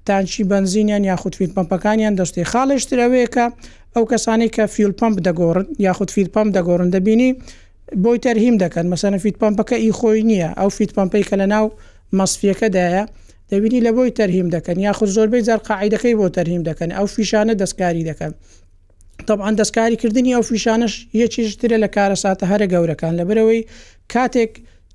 تانچی 0.08 0.44
بنزینیان 0.52 1.04
یاخود 1.12 1.34
فیت 1.40 1.52
پمپەکانیان 1.58 2.14
دەستی 2.20 2.44
خاڵشترەوەیەکە 2.52 3.46
ئەو 3.96 4.04
کەسانی 4.12 4.50
کە 4.56 4.64
فیل 4.76 4.92
پمپ 5.00 5.16
دەگۆڕن 5.28 5.66
یاخود 5.88 6.10
فیت 6.16 6.30
پمپ 6.36 6.50
دەگۆڕن 6.58 6.90
دەبینی 6.96 7.30
بۆی 8.04 8.20
تەرهیم 8.26 8.56
دەکەن 8.64 8.86
مەسەنە 8.94 9.18
فیت 9.24 9.36
پمپەکە 9.42 9.76
ئی 9.84 9.92
خۆی 10.00 10.22
نییە 10.30 10.50
ئەو 10.60 10.70
فیت 10.78 10.92
پمپی 10.98 11.24
کە 11.30 11.36
لە 11.42 11.46
ناو 11.54 11.66
مەسفیەکەدایە 12.20 13.04
دەبینی 13.52 13.80
لە 13.88 13.92
بۆی 13.98 14.12
تەرهیم 14.18 14.48
دەکەن 14.56 14.78
یاخود 14.88 15.10
زۆربەی 15.16 15.44
جار 15.48 15.60
قاعیدەکەی 15.68 16.16
بۆ 16.20 16.28
تەرهیم 16.36 16.62
دەکەن 16.70 16.90
ئەو 16.98 17.06
فیشانە 17.16 17.54
دەستکاری 17.62 18.04
دەکەن 18.10 18.32
طبعا 19.28 19.52
دەستکاریکردنی 19.62 20.32
ئەو 20.38 20.44
فیشانش 20.52 20.94
یەکیشترە 21.24 21.78
لە 21.84 21.90
کارە 21.96 22.16
ساتە 22.24 22.46
هەرە 22.52 22.68
گەورەکان 22.74 23.14
لە 23.20 23.24
برەوەی 23.30 23.62
کاتێک 24.14 24.52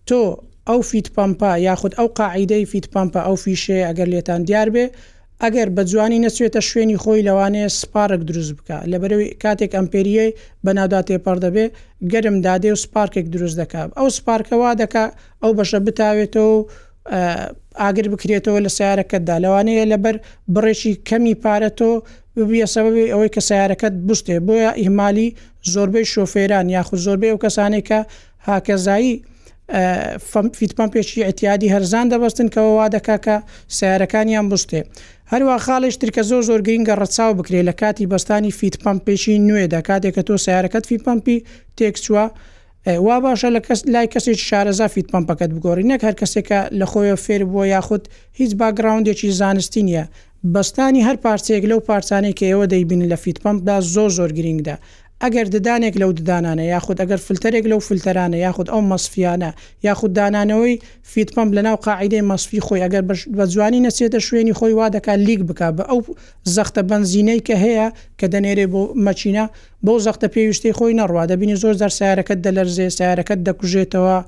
تۆ 0.08 0.20
ئەو 0.68 0.80
فیت 0.90 1.06
پمپا 1.16 1.52
یاخود 1.68 1.92
ئەو 1.98 2.08
قاعیدەی 2.20 2.64
فیت 2.72 2.86
پمپە 2.94 3.20
ئەو 3.26 3.36
فیشێ 3.44 3.78
ئەگەر 3.88 4.08
لێتان 4.14 4.40
دیار 4.48 4.68
بێ 4.74 4.84
ئەگەر 5.42 5.68
بە 5.76 5.82
جوانی 5.92 6.22
نەچێتە 6.26 6.60
شوێنی 6.70 6.96
خۆی 7.02 7.22
لەوانەیە 7.28 7.68
سپارک 7.80 8.20
دروست 8.30 8.52
بکە 8.58 8.78
لە 8.92 8.96
بەرەوەی 9.02 9.30
کاتێک 9.42 9.72
ئەمپریە 9.78 10.26
بەنادا 10.64 11.00
تێپەر 11.08 11.36
دەبێ 11.44 11.66
گەرم 12.12 12.36
دادێ 12.46 12.70
و 12.74 12.78
سپارکێک 12.84 13.26
دروست 13.34 13.56
دەکات 13.62 13.88
ئەو 13.98 14.08
سپارکەوا 14.18 14.70
دەکا 14.82 15.04
ئەو 15.42 15.52
بەشە 15.58 15.78
بتاوێتەوە 15.86 16.54
ئاگر 17.80 18.06
بکرێتەوە 18.12 18.58
لە 18.66 18.70
سیارەکەتدا 18.76 19.36
لەوانەیە 19.44 19.84
لەبەر 19.92 20.16
بڕێکی 20.54 20.92
کەمی 21.08 21.34
پارەتۆ 21.44 21.90
ببیە 22.36 22.66
سەبەبی 22.74 23.10
ئەوەی 23.12 23.30
کە 23.34 23.40
سیارەکەت 23.48 23.94
بستێ 24.08 24.36
بۆیە 24.46 24.70
ئیمالی 24.82 25.28
زۆربەی 25.74 26.06
شۆفێران 26.12 26.66
یاخود 26.76 26.98
زۆربەی 27.06 27.32
و 27.34 27.42
کەسانێک 27.44 27.84
کە 27.88 28.00
هاکەزایی 28.48 29.14
فیتپمپێکی 30.58 31.24
ئەتیادی 31.28 31.68
هەرزان 31.74 32.06
دەبستن 32.12 32.48
کەەوە 32.54 32.72
وا 32.78 32.86
دەکاکە 32.96 33.36
سیارەکانیان 33.76 34.46
بستێ. 34.52 34.80
هەروە 35.32 35.54
خاڵش 35.64 35.94
ترکە 36.00 36.22
زۆر 36.30 36.42
زۆر 36.48 36.60
گرینگە 36.66 36.94
ڕەچاو 37.02 37.32
بکرێ 37.38 37.60
لە 37.68 37.74
کاتی 37.80 38.04
بەستانی 38.12 38.52
فیتپمپێکی 38.60 39.34
نوێدا 39.48 39.80
کاتێک 39.88 40.12
کە 40.16 40.22
تۆ 40.28 40.34
سیارەکەت 40.46 40.84
فیتپمپی 40.90 41.38
تێکچوە 41.78 42.24
وا 43.06 43.16
باشە 43.24 43.48
لە 43.56 43.60
کەس 43.66 43.80
لای 43.94 44.06
کەسێک 44.12 44.38
شارەزا 44.48 44.86
فیتپمپەکەت 44.94 45.50
بگۆڕی 45.56 45.84
نەک 45.90 46.00
هەر 46.06 46.14
کەسێکە 46.20 46.60
لە 46.80 46.86
خۆیە 46.92 47.16
فێر 47.24 47.42
بووە 47.52 47.64
یاخود 47.76 48.02
هیچ 48.38 48.50
باگراونندێکی 48.60 49.28
زانستی 49.40 49.82
نییە 49.88 50.04
بەستانی 50.54 51.04
هەر 51.06 51.16
پارچەیەک 51.24 51.64
لەو 51.70 51.80
پارچانێک 51.86 52.34
کە 52.38 52.44
ئێوە 52.50 52.66
دەیبین 52.72 53.02
لە 53.14 53.14
فیتپمپدا 53.22 53.76
زۆ 53.94 54.04
زۆر 54.16 54.30
گرنگدا 54.38 54.74
ئەگەر 55.22 55.46
ددانێک 55.54 55.94
لەو 56.02 56.10
ددانانە 56.18 56.64
یاخود 56.74 56.96
ئەگەر 57.02 57.20
فلتەرێک 57.26 57.64
لەو 57.72 57.80
فلتەرانە 57.88 58.36
یاخود 58.46 58.68
ئەو 58.72 58.80
مەسفیانە 58.92 59.50
یاخود 59.86 60.12
دانانەوەی 60.18 60.74
فیتپمپ 61.12 61.50
لەناو 61.56 61.76
قاعدەی 61.86 62.22
مەسفی 62.30 62.60
خۆی 62.66 62.82
ئەگەر 62.84 63.02
بە 63.36 63.44
جوانی 63.54 63.80
نەچێتە 63.86 64.18
شوێنی 64.26 64.54
خۆی 64.58 64.74
وا 64.78 64.86
دەکات 64.96 65.18
لیک 65.26 65.40
بک 65.48 65.60
بە 65.76 65.84
ئەو 65.90 66.00
زەختە 66.56 66.80
بنزینەی 66.90 67.40
کە 67.46 67.54
هەیە 67.64 67.86
کە 68.18 68.26
دەنێرێ 68.34 68.66
بۆ 68.72 68.82
مەچینە 69.06 69.44
بۆ 69.86 69.92
زەختە 70.06 70.26
پێویشتی 70.34 70.72
خۆی 70.78 70.94
نەڕوا 71.00 71.22
دەبینی 71.30 71.56
زۆر 71.62 71.74
زار 71.80 71.92
سیارەکەت 71.98 72.38
دەلەرزێ 72.46 72.86
سیارەکەت 72.98 73.40
دەکوژێتەوە. 73.48 74.18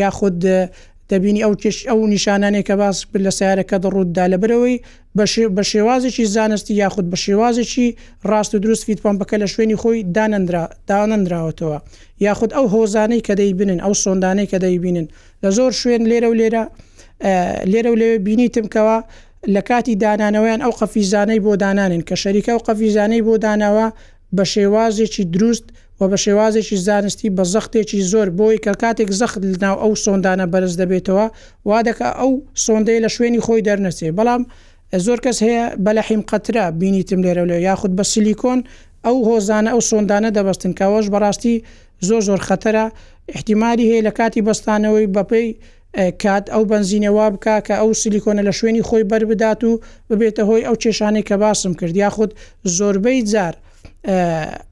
یاخود 0.00 0.40
دەبینی 1.10 1.40
ئەو 1.44 1.54
کش 1.62 1.76
ئەو 1.88 1.98
نیشانانێک 2.14 2.64
کە 2.70 2.74
باس 2.80 2.96
لە 3.24 3.30
سیارەکە 3.38 3.76
دەڕوودا 3.84 4.24
لەبەرەوەی 4.32 4.76
بە 5.56 5.62
شێوازێکی 5.72 6.24
زانستی 6.34 6.74
یاخود 6.82 7.06
بە 7.12 7.16
شێوازێکی 7.24 7.86
ڕاست 8.30 8.52
و 8.54 8.58
دروست 8.64 8.84
فیت 8.86 9.00
پمپەکە 9.04 9.36
لە 9.42 9.48
شوێنی 9.52 9.76
خۆی 9.82 9.98
دانەنراوەتەوە 10.96 11.78
یاخود 12.24 12.50
ئەو 12.56 12.66
هۆزانەی 12.74 13.20
کە 13.26 13.32
دەیبنن 13.40 13.78
ئەو 13.84 13.94
سۆندانەی 14.02 14.46
کە 14.52 14.58
دەیبینن 14.64 15.06
لە 15.42 15.48
زۆر 15.56 15.72
شوێن 15.80 16.02
لێرە 16.10 16.28
و 16.32 16.34
لێرە 16.40 16.64
لێرە 17.72 17.90
و 17.92 17.96
لێوێ 18.00 18.18
بینیتمکەوە 18.26 18.98
لە 19.54 19.60
کاتی 19.68 19.94
دانانەوەیان 20.04 20.60
ئەو 20.64 20.72
قەفیزانەی 20.80 21.40
بۆ 21.44 21.52
دانانن 21.62 22.02
کە 22.08 22.14
شەریکە 22.22 22.52
و 22.56 22.60
قەفیزانەی 22.66 23.22
بۆ 23.26 23.34
داناوە 23.44 23.86
بە 24.36 24.44
شێوازێکی 24.52 25.24
دروست 25.34 25.64
و 26.00 26.08
بە 26.10 26.16
شێوازێکی 26.24 26.76
زانستی 26.86 27.28
بە 27.36 27.44
زەختێکی 27.52 28.00
زۆر 28.12 28.28
بۆی 28.38 28.56
کە 28.64 28.72
کاتێک 28.82 29.10
زەخت 29.20 29.38
لەناو 29.52 29.76
ئەو 29.82 29.92
سۆندانە 30.04 30.46
بەرز 30.52 30.74
دەبێتەوە 30.80 31.26
وا 31.68 31.78
دەکە 31.88 32.08
ئەو 32.20 32.32
سۆندەی 32.64 33.00
لە 33.04 33.10
شوێنی 33.14 33.40
خۆی 33.46 33.62
دەرنەچێ 33.68 34.08
بەڵام 34.18 34.42
زۆر 35.06 35.18
کەس 35.24 35.38
هەیە 35.46 35.64
بەلەحیم 35.84 36.22
قەترا 36.30 36.66
بینیتم 36.80 37.20
لێرە 37.24 37.44
لێ 37.50 37.58
یاخود 37.68 37.92
بە 37.98 38.04
سیلیکۆن 38.12 38.60
ئەو 39.06 39.16
هۆزانە 39.28 39.70
ئەو 39.74 39.80
سۆندانە 39.90 40.30
دەبستن 40.36 40.72
کاوەش 40.78 41.06
بەڕاستی 41.14 41.54
زۆر 42.08 42.22
زۆر 42.28 42.40
خەتەرە 42.48 42.84
احتیمماری 43.36 43.88
هەیە 43.90 44.02
لە 44.06 44.12
کاتی 44.18 44.40
بەستانەوەی 44.46 45.06
بەپی 45.16 45.46
کات 46.22 46.44
ئەو 46.54 46.62
بنزینەوە 46.70 47.26
بکە 47.34 47.56
کە 47.66 47.74
ئەو 47.80 47.88
سیلیکۆنە 48.02 48.42
لە 48.48 48.52
شوێنی 48.58 48.82
خۆی 48.88 49.04
بربدات 49.10 49.60
و 49.70 49.80
ببێتە 50.10 50.42
هۆی 50.48 50.66
ئەو 50.68 50.76
کێشانەی 50.82 51.24
کە 51.28 51.34
باسم 51.42 51.72
کرد 51.78 51.94
یاخود 52.04 52.30
زۆربەی 52.76 53.20
جار 53.32 53.54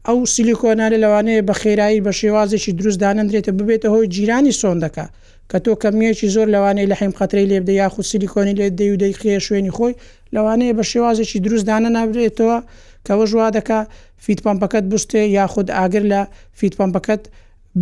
ئەو 0.07 0.19
سیلیکۆنالی 0.35 0.99
لەوانەیە 1.05 1.43
بە 1.49 1.55
خێرایی 1.62 2.05
بە 2.07 2.12
شێوازێکی 2.21 2.73
دروست 2.81 2.99
دانندرێتە 3.05 3.52
ببێتە 3.59 3.88
هۆی 3.95 4.09
جیرانی 4.14 4.55
سۆندەکە 4.61 5.07
کە 5.50 5.59
تۆ 5.64 5.73
کەمیەکی 5.83 6.28
زۆر 6.35 6.47
لەوانەیە 6.55 6.90
لە 6.93 6.97
حیم 7.00 7.12
خەتری 7.19 7.47
لێبدە 7.50 7.73
یاخود 7.83 8.05
سیلیکۆنی 8.11 8.55
لێ 8.61 8.69
دەی 8.78 8.90
و 8.93 8.97
دەیخێ 9.02 9.33
شوێنی 9.47 9.73
خۆی 9.76 9.95
لەوانەیە 10.35 10.73
بە 10.78 10.85
شێوازێکی 10.90 11.38
دروستدانە 11.47 11.88
نابرێتەوە 11.97 12.59
کەەوە 13.07 13.25
ژوا 13.31 13.49
دەکە 13.57 13.81
فیتپامپەکەت 14.25 14.85
بستێ 14.93 15.23
یاخود 15.38 15.69
ئاگر 15.76 16.05
لە 16.12 16.21
فیتپامپەکەت 16.61 17.23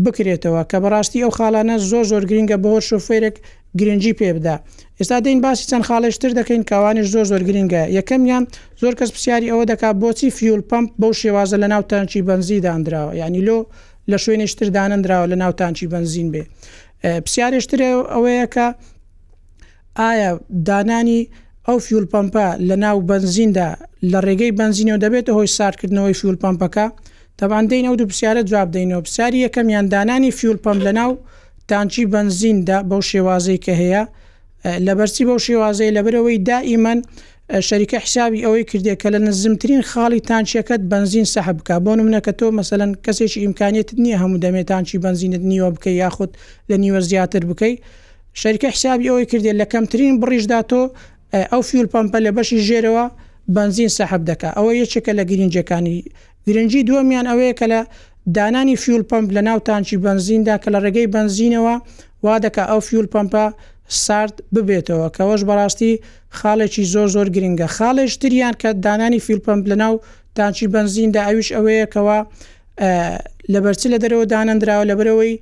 بکرێتەوە 0.04 0.62
کە 0.70 0.78
بەڕاستی 0.82 1.20
ئەو 1.24 1.30
خاڵانە 1.38 1.76
زۆر 1.90 2.04
زۆر 2.12 2.22
گرنگە 2.30 2.56
بۆ 2.64 2.70
شوفێرێک 2.88 3.36
گرنگجی 3.78 4.14
پێ 4.18 4.30
بدا 4.36 4.56
ئێستا 4.98 5.16
دەین 5.24 5.38
باسی 5.44 5.64
چەند 5.70 5.84
خاڵشتر 5.88 6.30
دەکەین 6.38 6.62
کاوانش 6.70 7.06
زۆر 7.14 7.26
زۆر 7.32 7.42
گرنگە 7.48 7.82
یەکەمیان 7.98 8.44
زۆر 8.82 8.94
کەس 8.98 9.10
پرسیاری 9.14 9.48
ئەوە 9.52 9.64
دەکا 9.72 9.90
بۆچی 10.02 10.28
فیول 10.38 10.62
پمپ 10.70 10.88
بەو 11.00 11.12
شێوازە 11.20 11.56
لە 11.62 11.68
ناوتانچی 11.72 12.20
بنزی 12.28 12.58
دانراوە 12.66 13.12
ینی 13.22 13.42
لۆ 13.48 13.58
لە 14.10 14.16
شوێنیشتر 14.24 14.66
دانراوە 14.76 15.26
لە 15.32 15.36
ناوتانچی 15.42 15.86
بنزین 15.94 16.28
بێ 16.32 16.42
پرسیارشتر 17.24 17.80
ئەوەیەکە 18.14 18.66
ئایا 20.00 20.30
دانانی 20.68 21.20
ئەو 21.68 21.78
فیول 21.86 22.06
پمپە 22.12 22.46
لە 22.68 22.74
ناو 22.84 22.96
بنزیندا 23.10 23.68
لە 24.10 24.18
ڕێگەی 24.26 24.52
بنزینەوە 24.60 24.98
دەبێتە 25.04 25.30
هۆی 25.36 25.48
ساردکردنەوەی 25.58 26.14
فیول 26.20 26.36
پمپەکە 26.42 26.86
تەباندەین 27.40 27.84
ئەو 27.86 27.94
دوو 28.00 28.08
پرسیارە 28.10 28.42
جواب 28.50 28.68
دەینەوە 28.74 29.02
پرسیاری 29.04 29.38
یەکەمیان 29.46 29.86
دانانی 29.94 30.30
فیول 30.38 30.58
پەم 30.64 30.78
لە 30.86 30.92
ناو 31.00 31.10
تانچی 31.68 32.02
بنزیندا 32.14 32.78
بەو 32.88 33.00
شێوازەی 33.10 33.58
کە 33.64 33.72
هەیە 33.80 34.02
لە 34.86 34.92
بەرچی 34.98 35.24
بەو 35.28 35.38
شێوازەی 35.46 35.90
لەبەرەوەی 35.96 36.38
دائیمەن 36.48 36.98
شەریکە 37.68 37.98
حسابی 38.04 38.40
ئەوەی 38.46 38.64
کردێک 38.70 38.98
کە 39.02 39.08
لە 39.14 39.18
نزمترین 39.28 39.82
خاڵی 39.90 40.20
تانچیەکەت 40.28 40.82
بنزین 40.92 41.26
سەح 41.34 41.48
بک 41.58 41.68
بۆ 41.84 41.92
منە 42.06 42.20
کە 42.26 42.32
تۆ 42.38 42.46
مەسەن 42.58 42.90
کەسێکی 43.04 43.40
ئیمکانێت 43.44 43.88
نییە 44.04 44.16
هەموو 44.22 44.38
دەمێت 44.44 44.66
تانچی 44.72 44.96
بنزینت 45.06 45.42
نیوە 45.50 45.68
بکەی 45.74 45.96
یاخود 46.02 46.30
لە 46.70 46.74
نیوە 46.82 47.00
زیاتر 47.10 47.42
بکەیت 47.50 47.78
شەریکە 48.40 48.68
حسابی 48.74 49.06
ئەوەی 49.10 49.26
کردێت 49.32 49.56
لە 49.62 49.66
کەمترین 49.72 50.12
بڕیشدا 50.22 50.60
تۆ 50.70 50.80
ئەو 51.52 51.62
فیول 51.68 51.86
پمپە 51.94 52.18
لە 52.26 52.30
بەشی 52.36 52.58
ژێرەوە 52.68 53.04
بنزین 53.56 53.90
سەحب 53.98 54.22
دکا 54.28 54.50
ئەوە 54.58 54.72
یەکێکە 54.82 55.12
لە 55.18 55.24
گرنجەکانی 55.30 55.98
گرنگجی 56.50 56.80
دووەمیان 56.88 57.26
ئەوەیە 57.30 57.54
کە 57.58 57.66
لە 57.72 57.80
دانانی 58.36 58.76
فیول 58.76 59.02
پمپ 59.10 59.28
لە 59.36 59.40
ناو 59.48 59.58
تانکی 59.68 59.96
بنزیندا 60.04 60.56
کە 60.62 60.68
لە 60.74 60.78
ڕێگەی 60.84 61.06
بنزینەوە 61.16 61.74
وا 62.24 62.34
دەکە 62.44 62.62
ئەو 62.70 62.80
فیول 62.88 63.06
پمپە 63.14 63.44
سارد 64.04 64.34
ببێتەوە 64.54 65.06
کەەوەش 65.16 65.42
بەڕاستی 65.48 65.92
خاڵێکی 66.38 66.84
زۆر 66.92 67.08
زۆر 67.14 67.28
گرنگە 67.36 67.66
خاڵێشتریان 67.76 68.54
کە 68.62 68.68
دانانی 68.86 69.20
فیل 69.26 69.38
پمپ 69.46 69.62
لە 69.70 69.74
ناو 69.82 69.94
تانکی 70.38 70.66
بنزیندا 70.76 71.20
ئەوش 71.28 71.48
ئەوەیەکەوە 71.56 72.18
لە 73.52 73.58
بەرچی 73.64 73.88
لە 73.94 73.98
دەرەوە 74.02 74.26
دانەنراوە 74.34 74.84
لە 74.90 74.94
برەوەی 75.00 75.34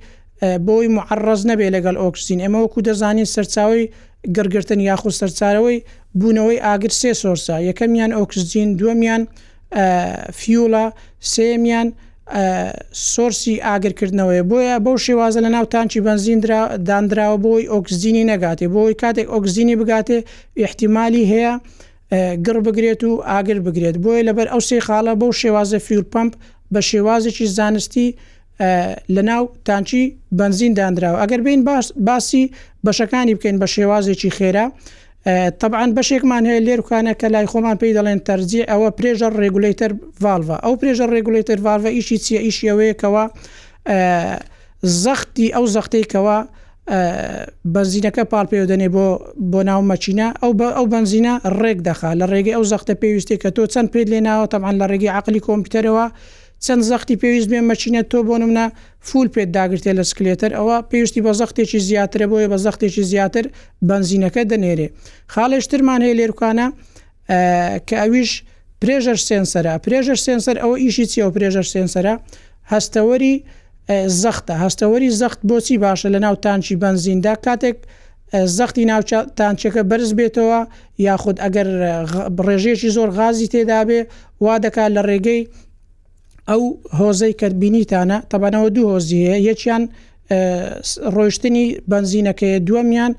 بۆی 0.67 0.87
معڕز 0.95 1.41
نەبێ 1.49 1.67
لەگەڵ 1.75 1.95
ئۆکسین 2.03 2.39
ئەمە 2.43 2.59
وەکو 2.63 2.79
دەزانین 2.87 3.27
سەرچاوی 3.35 3.83
گرگرتن 4.35 4.79
یاخود 4.89 5.13
سەرچارەوەی 5.19 5.77
بوونەوەی 6.19 6.59
ئاگر 6.65 6.93
سێ 6.99 7.11
سۆرسا 7.21 7.55
یەکەمیان 7.69 8.11
ئۆکسجین 8.19 8.69
دووەمیان 8.79 9.23
فیوڵە 10.39 10.85
سێمیان 11.33 11.87
سۆرسی 13.13 13.55
ئاگرکردنەوەی 13.65 14.41
بۆیە 14.51 14.75
بەو 14.85 14.95
شێوازە 15.05 15.39
لە 15.45 15.49
ناو 15.55 15.65
تانکی 15.73 15.99
بنزین 16.07 16.39
دانراوە 16.89 17.37
بۆی 17.45 17.63
ئۆکسزیینی 17.73 18.23
نەگاتێ 18.33 18.65
بۆی 18.75 18.93
کاتێک 19.01 19.27
ئۆکسزیینی 19.33 19.75
بگاتێ 19.81 20.17
احتیممالی 20.65 21.23
هەیە 21.31 21.51
گر 22.45 22.57
بگرێت 22.65 23.01
و 23.09 23.11
ئاگر 23.29 23.59
بگرێت 23.65 23.95
بۆیە 24.03 24.21
لەبەر 24.29 24.47
ئەو 24.53 24.61
سێ 24.69 24.77
خاڵە 24.87 25.13
بەو 25.21 25.31
شێوازە 25.41 25.77
فیورپمپ 25.87 26.31
بە 26.73 26.79
شێوازێکی 26.89 27.45
زانستی 27.57 28.07
لە 29.15 29.21
ناو 29.29 29.43
تانکی 29.67 30.03
بنزین 30.39 30.71
دانراوە 30.79 31.17
ئەگەر 31.23 31.41
بین 31.47 31.59
باسی 32.07 32.43
بەشەکانی 32.85 33.33
بکەین 33.37 33.57
بە 33.61 33.67
شێوازێکی 33.75 34.29
خێرا. 34.37 34.67
طبعاان 35.59 35.91
بەشێکمان 35.97 36.43
هەیە 36.49 36.63
لێرکانە 36.67 37.13
کە 37.21 37.25
لای 37.33 37.47
خۆمان 37.51 37.77
پێی 37.81 37.93
دەڵێن 37.97 38.19
تەرجی 38.27 38.63
ئەوە 38.71 38.87
پرێژە 38.97 39.27
ڕێگولیتەر 39.39 39.91
ڤالڤە 40.23 40.57
ئەو 40.63 40.73
پرێژە 40.79 41.05
ڕێگولیتەر 41.13 41.57
ڤالڤە 41.65 41.89
ئیشی 41.97 42.17
چیە 42.25 42.39
ئیشیەوەیەکەوە 42.47 43.23
زەختی 45.03 45.47
ئەو 45.55 45.65
زەختەیەوە 45.75 46.37
بەنزینەکە 47.73 48.23
پاڵپێدەنێ 48.31 48.87
بۆ 48.95 49.07
بۆ 49.51 49.59
ناو 49.69 49.81
مەچینە 49.91 50.27
ئەو 50.41 50.51
ئەو 50.77 50.85
بنزینە 50.93 51.33
ڕێک 51.59 51.79
دەخا 51.87 52.11
لە 52.19 52.25
ڕێگەی 52.31 52.53
ئەو 52.57 52.63
زەختە 52.71 52.93
پێویستی 53.01 53.37
کە 53.41 53.49
تۆ 53.55 53.63
چەند 53.73 53.89
پێ 53.93 54.01
لێناوە 54.11 54.45
تەمان 54.53 54.75
لە 54.81 54.85
ڕێگەی 54.91 55.11
عقلی 55.19 55.39
کۆمپیوتەرەوە 55.47 56.05
چەند 56.65 56.83
زەختی 56.89 57.15
پێویست 57.21 57.49
بێ 57.51 57.59
مەچینە 57.69 58.01
تۆ 58.11 58.19
بۆ 58.27 58.35
منە 58.49 58.65
فول 59.07 59.27
پێت 59.35 59.49
داگرێ 59.57 59.91
لە 59.99 60.03
سکلێتەر 60.11 60.51
ئەوە 60.59 60.77
پێویستی 60.89 61.21
بە 61.25 61.31
زەختێکی 61.39 61.79
زیاترە 61.87 62.25
بۆیە 62.31 62.47
بە 62.53 62.57
زەختێکی 62.65 63.03
زیاتر 63.11 63.45
بنزینەکە 63.89 64.41
دەنێرێ 64.51 64.87
خاڵێشترمان 65.33 65.99
هەیە 66.05 66.15
لێرکانە 66.19 66.67
کە 67.87 67.95
ئەویش 68.01 68.31
پرێژەر 68.81 69.19
سێنسەرە 69.27 69.73
پرێژەر 69.83 70.19
سێنسەر 70.25 70.55
ئەوە 70.63 70.75
ئیشی 70.83 71.05
چی 71.11 71.19
و 71.27 71.31
پرێژەر 71.35 71.67
سێنسەرە 71.73 72.13
هەستەوەری 72.73 73.35
زەختە 74.23 74.53
هەستەوەری 74.63 75.09
زەخت 75.19 75.39
بۆچی 75.49 75.75
باشە 75.85 76.07
لە 76.15 76.19
ناو 76.25 76.35
تانکی 76.45 76.75
بنزیندا 76.83 77.33
کاتێک 77.45 77.77
زەختی 78.57 78.83
ناوتانچەکە 78.91 79.81
بەرز 79.89 80.09
بێتەوە 80.19 80.59
یاخود 81.07 81.37
ئەگەر 81.43 81.67
ڕێژێکی 82.47 82.89
زۆر 82.95 83.09
غازی 83.17 83.47
تێدابێ 83.53 83.99
وا 84.43 84.55
دەکات 84.65 84.91
لە 84.97 85.01
ڕێگەی 85.09 85.41
ئەو 86.51 86.61
هۆزەی 86.99 87.33
کە 87.39 87.47
بینیتانە 87.61 88.17
تەبانەوە 88.31 88.69
دوو 88.75 88.91
هۆزیەیە 88.93 89.37
یەکیان 89.49 89.83
ڕۆیشتنی 91.15 91.65
بنزینەکەی 91.91 92.53
دووەمیان 92.67 93.11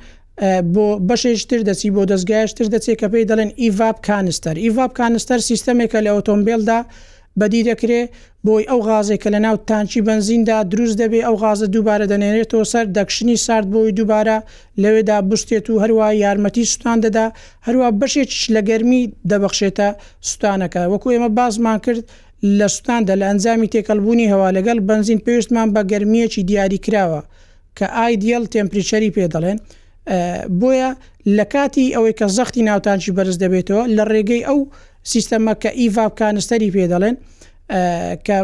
بۆ 0.74 0.86
بەشێشتر 1.08 1.60
دەچی 1.68 1.88
بۆ 1.96 2.02
دەستگایشتر 2.12 2.66
دەچێت 2.74 2.96
کە 3.00 3.06
پێی 3.12 3.24
دەڵێن 3.30 3.50
ئیڤاب 3.62 3.96
کانستەر 4.08 4.56
ئیڤاب 4.64 4.90
کانستەر 5.00 5.38
سیستمێکە 5.48 5.98
لە 6.06 6.10
ئۆتۆمبیلدا 6.16 6.78
بەدی 7.40 7.62
دەکرێت 7.70 8.08
بۆی 8.46 8.64
ئەو 8.70 8.80
غازێک 8.88 9.20
کە 9.24 9.30
لە 9.34 9.38
ناو 9.46 9.56
تانچی 9.68 10.00
بنزیندا 10.08 10.58
دروست 10.72 10.96
دەبێ 11.02 11.20
ئەو 11.26 11.34
غازە 11.42 11.66
دووبارە 11.74 12.06
دەنێنێتەوە 12.12 12.64
سەر 12.72 12.86
دەکشنی 12.96 13.36
سارد 13.46 13.66
بۆی 13.74 13.92
دووبارە 13.98 14.38
لەوێدا 14.82 15.18
بستێت 15.30 15.66
و 15.70 15.74
هەروە 15.82 16.06
یارمەتی 16.24 16.64
سوستان 16.70 16.98
دەدا 17.06 17.26
هەروە 17.66 17.88
بەشێک 18.00 18.30
لە 18.54 18.60
گەرمی 18.68 19.02
دەبەخشێتە 19.30 19.88
سوستانەکە 20.28 20.82
وەکو 20.92 21.08
ئێمە 21.14 21.30
بازمان 21.38 21.78
کرد 21.84 22.04
لە 22.58 22.66
سوستاندا 22.68 23.14
لە 23.20 23.26
ئەنجامی 23.30 23.68
تێکەلبوونی 23.74 24.28
هەوا 24.32 24.48
لەگەڵ 24.56 24.78
بنزین 24.90 25.20
پێویستمان 25.26 25.68
بە 25.74 25.80
گرممیەکی 25.92 26.42
دیاریکراوە 26.50 27.20
کە 27.78 27.86
ئایدیل 27.96 28.44
تمپریچەری 28.56 29.10
پێ 29.16 29.26
دەڵێن 29.34 29.58
بۆیە 30.60 30.90
لە 31.36 31.44
کاتی 31.52 31.86
ئەوەی 31.96 32.14
کە 32.18 32.26
زەختی 32.36 32.62
ناوتانشی 32.68 33.12
بەرز 33.18 33.36
دەبێتەوە 33.44 33.82
لە 33.96 34.04
ڕێگەی 34.12 34.42
ئەو 34.48 34.60
سیستەمە 35.12 35.54
کە 35.62 35.70
ئیڤابکانستری 35.80 36.70
پێ 36.74 36.84
دەڵێن 36.92 37.16
کە 38.26 38.38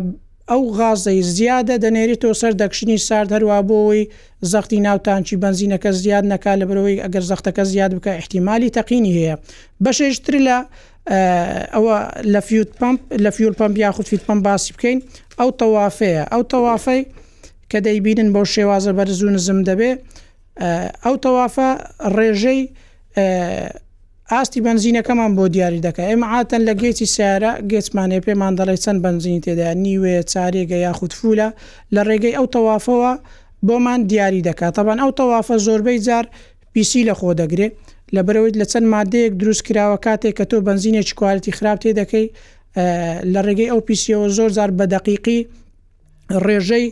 ئەو 0.50 0.62
غازەی 0.78 1.20
زیادە 1.36 1.74
دەنێریتەوە 1.84 2.34
سەر 2.40 2.52
دەکشنی 2.62 2.98
سارد 3.08 3.30
هەروە 3.36 3.58
بۆەوەی 3.68 4.02
زەختی 4.52 4.78
ناوتانچی 4.88 5.34
بنزینەکە 5.44 5.90
زیاد 6.02 6.24
نەکا 6.32 6.52
لە 6.60 6.64
برەوەی 6.70 6.98
ئەگەر 7.04 7.24
زەختەکە 7.30 7.62
زیاد 7.72 7.92
بکە 7.96 8.10
احتیممالی 8.20 8.70
تەقینی 8.78 9.12
هەیە 9.16 9.34
بەشێشتر 9.84 10.34
لە 10.48 10.56
ئەوە 11.08 11.96
لە 12.34 12.40
فیوت 12.48 12.68
پمپ 12.80 13.00
لە 13.24 13.30
فیول 13.30 13.52
پمپ 13.52 13.78
یاخود 13.78 14.06
فیت 14.08 14.24
پمپ 14.24 14.42
باسی 14.44 14.72
بکەین 14.74 14.98
ئەو 15.40 15.50
تەوافەیە 15.60 16.22
ئەو 16.32 16.42
تەوافەی 16.52 17.02
کە 17.70 17.78
دەیبینن 17.86 18.28
بۆ 18.34 18.42
شێوازە 18.54 18.90
بەرزوو 18.98 19.30
نزم 19.34 19.60
دەبێ 19.70 19.90
ئەو 21.04 21.14
تەوافە 21.24 21.68
ڕێژەی 22.16 22.62
ئاستی 24.32 24.60
بنزینەکەمان 24.66 25.32
بۆ 25.36 25.44
دیاری 25.54 25.80
دەکە 25.86 26.02
ئێمە 26.08 26.26
عاتەن 26.34 26.62
لە 26.68 26.74
گێتی 26.80 27.06
سیارە 27.14 27.52
گێچمانێ 27.70 28.20
پێمان 28.26 28.52
دەڵی 28.58 28.78
چەند 28.84 28.98
بنزینی 29.04 29.40
تێدا 29.44 29.68
نیوێ 29.84 30.14
چارێگە 30.32 30.78
یاخود 30.86 31.12
فولە 31.18 31.48
لە 31.94 32.00
ڕێگەی 32.08 32.34
ئەو 32.38 32.46
تەوافەوە 32.54 33.12
بۆمان 33.66 34.00
دیاری 34.10 34.42
دەکات 34.48 34.72
تەبان 34.76 34.98
ئەو 35.02 35.10
تەوافە 35.18 35.56
زۆربەی 35.66 35.98
جار 36.06 36.24
پیسی 36.72 37.02
لە 37.08 37.14
خۆ 37.18 37.30
دەگرێت 37.40 37.72
لە 38.16 38.20
بەرەوەی 38.26 38.52
لە 38.60 38.66
چەند 38.72 38.86
مادەیەک 38.94 39.32
دروست 39.42 39.62
کراوە 39.68 39.98
کاتێک 40.06 40.34
کە 40.38 40.44
تۆ 40.50 40.56
بنزینێکی 40.68 41.14
کوالتی 41.18 41.52
خراپ 41.58 41.78
تێ 41.82 41.90
دەکەی 42.00 42.26
لە 43.32 43.40
ڕێگەی 43.46 43.68
ئەو 43.72 43.80
پیسیەوە 43.88 44.28
زۆر 44.36 44.50
زار 44.56 44.70
بە 44.78 44.84
دقیقی 44.94 45.40
ڕێژەی 46.46 46.86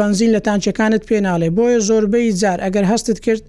بنزین 0.00 0.30
لە 0.36 0.40
تانچەکانت 0.46 1.02
پێناڵێ 1.08 1.48
بۆیە 1.56 1.78
زۆربەی 1.88 2.26
جار 2.40 2.58
ئەگەر 2.64 2.84
هەستت 2.92 3.18
کرد 3.24 3.42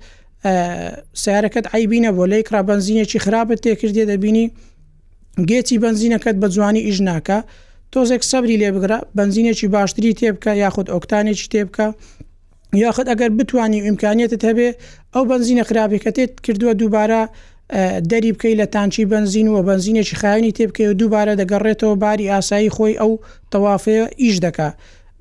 سیارەکەت 1.23 1.65
ئایبینە 1.73 2.11
بۆ 2.17 2.23
لەی 2.31 2.43
کرا 2.47 2.59
بنزینێکی 2.69 3.19
خراپت 3.25 3.59
تێکردێ 3.65 4.03
دەبینی 4.11 4.45
گێتی 5.49 5.75
بنزینەکەت 5.85 6.35
بە 6.41 6.47
جوانی 6.55 6.81
ئیش 6.87 6.99
ناکە 7.07 7.39
تۆزێک 7.93 8.23
سەبری 8.31 8.57
لێ 8.61 8.69
بگرە 8.75 8.97
بنزینێکی 9.17 9.67
باشتری 9.75 10.11
تێبکە 10.19 10.51
یاخود 10.63 10.87
ئۆکتانێکی 10.93 11.47
تێبکە 11.53 11.87
یاخت 12.81 13.07
ئەگەر 13.11 13.29
بتانی 13.39 13.79
و 13.81 13.83
ئیمکانیتت 13.85 14.43
هەبێ 14.49 14.69
ئەو 15.13 15.23
بنزینە 15.31 15.63
خراپێکەتێت 15.69 16.31
کردووە 16.45 16.73
دووبارە 16.81 17.21
دەری 18.11 18.31
بکەی 18.35 18.55
لە 18.61 18.65
تانچی 18.73 19.03
بنزین 19.11 19.47
و 19.49 19.57
بنزینێکی 19.69 20.15
خاینی 20.21 20.51
تێ 20.57 20.65
بکەی 20.69 20.87
و 20.89 20.97
دووبارە 20.99 21.33
دەگەڕێتەوە 21.41 21.95
باری 22.03 22.29
ئاسایی 22.33 22.69
خۆی 22.75 22.93
ئەو 23.01 23.11
تەوافەیە 23.51 24.05
ئیش 24.21 24.37
دکا 24.45 24.69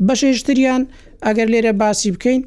بەشێشتریان 0.06 0.82
ئەگەر 1.26 1.46
لێرە 1.52 1.72
باسی 1.82 2.10
بکەین 2.16 2.40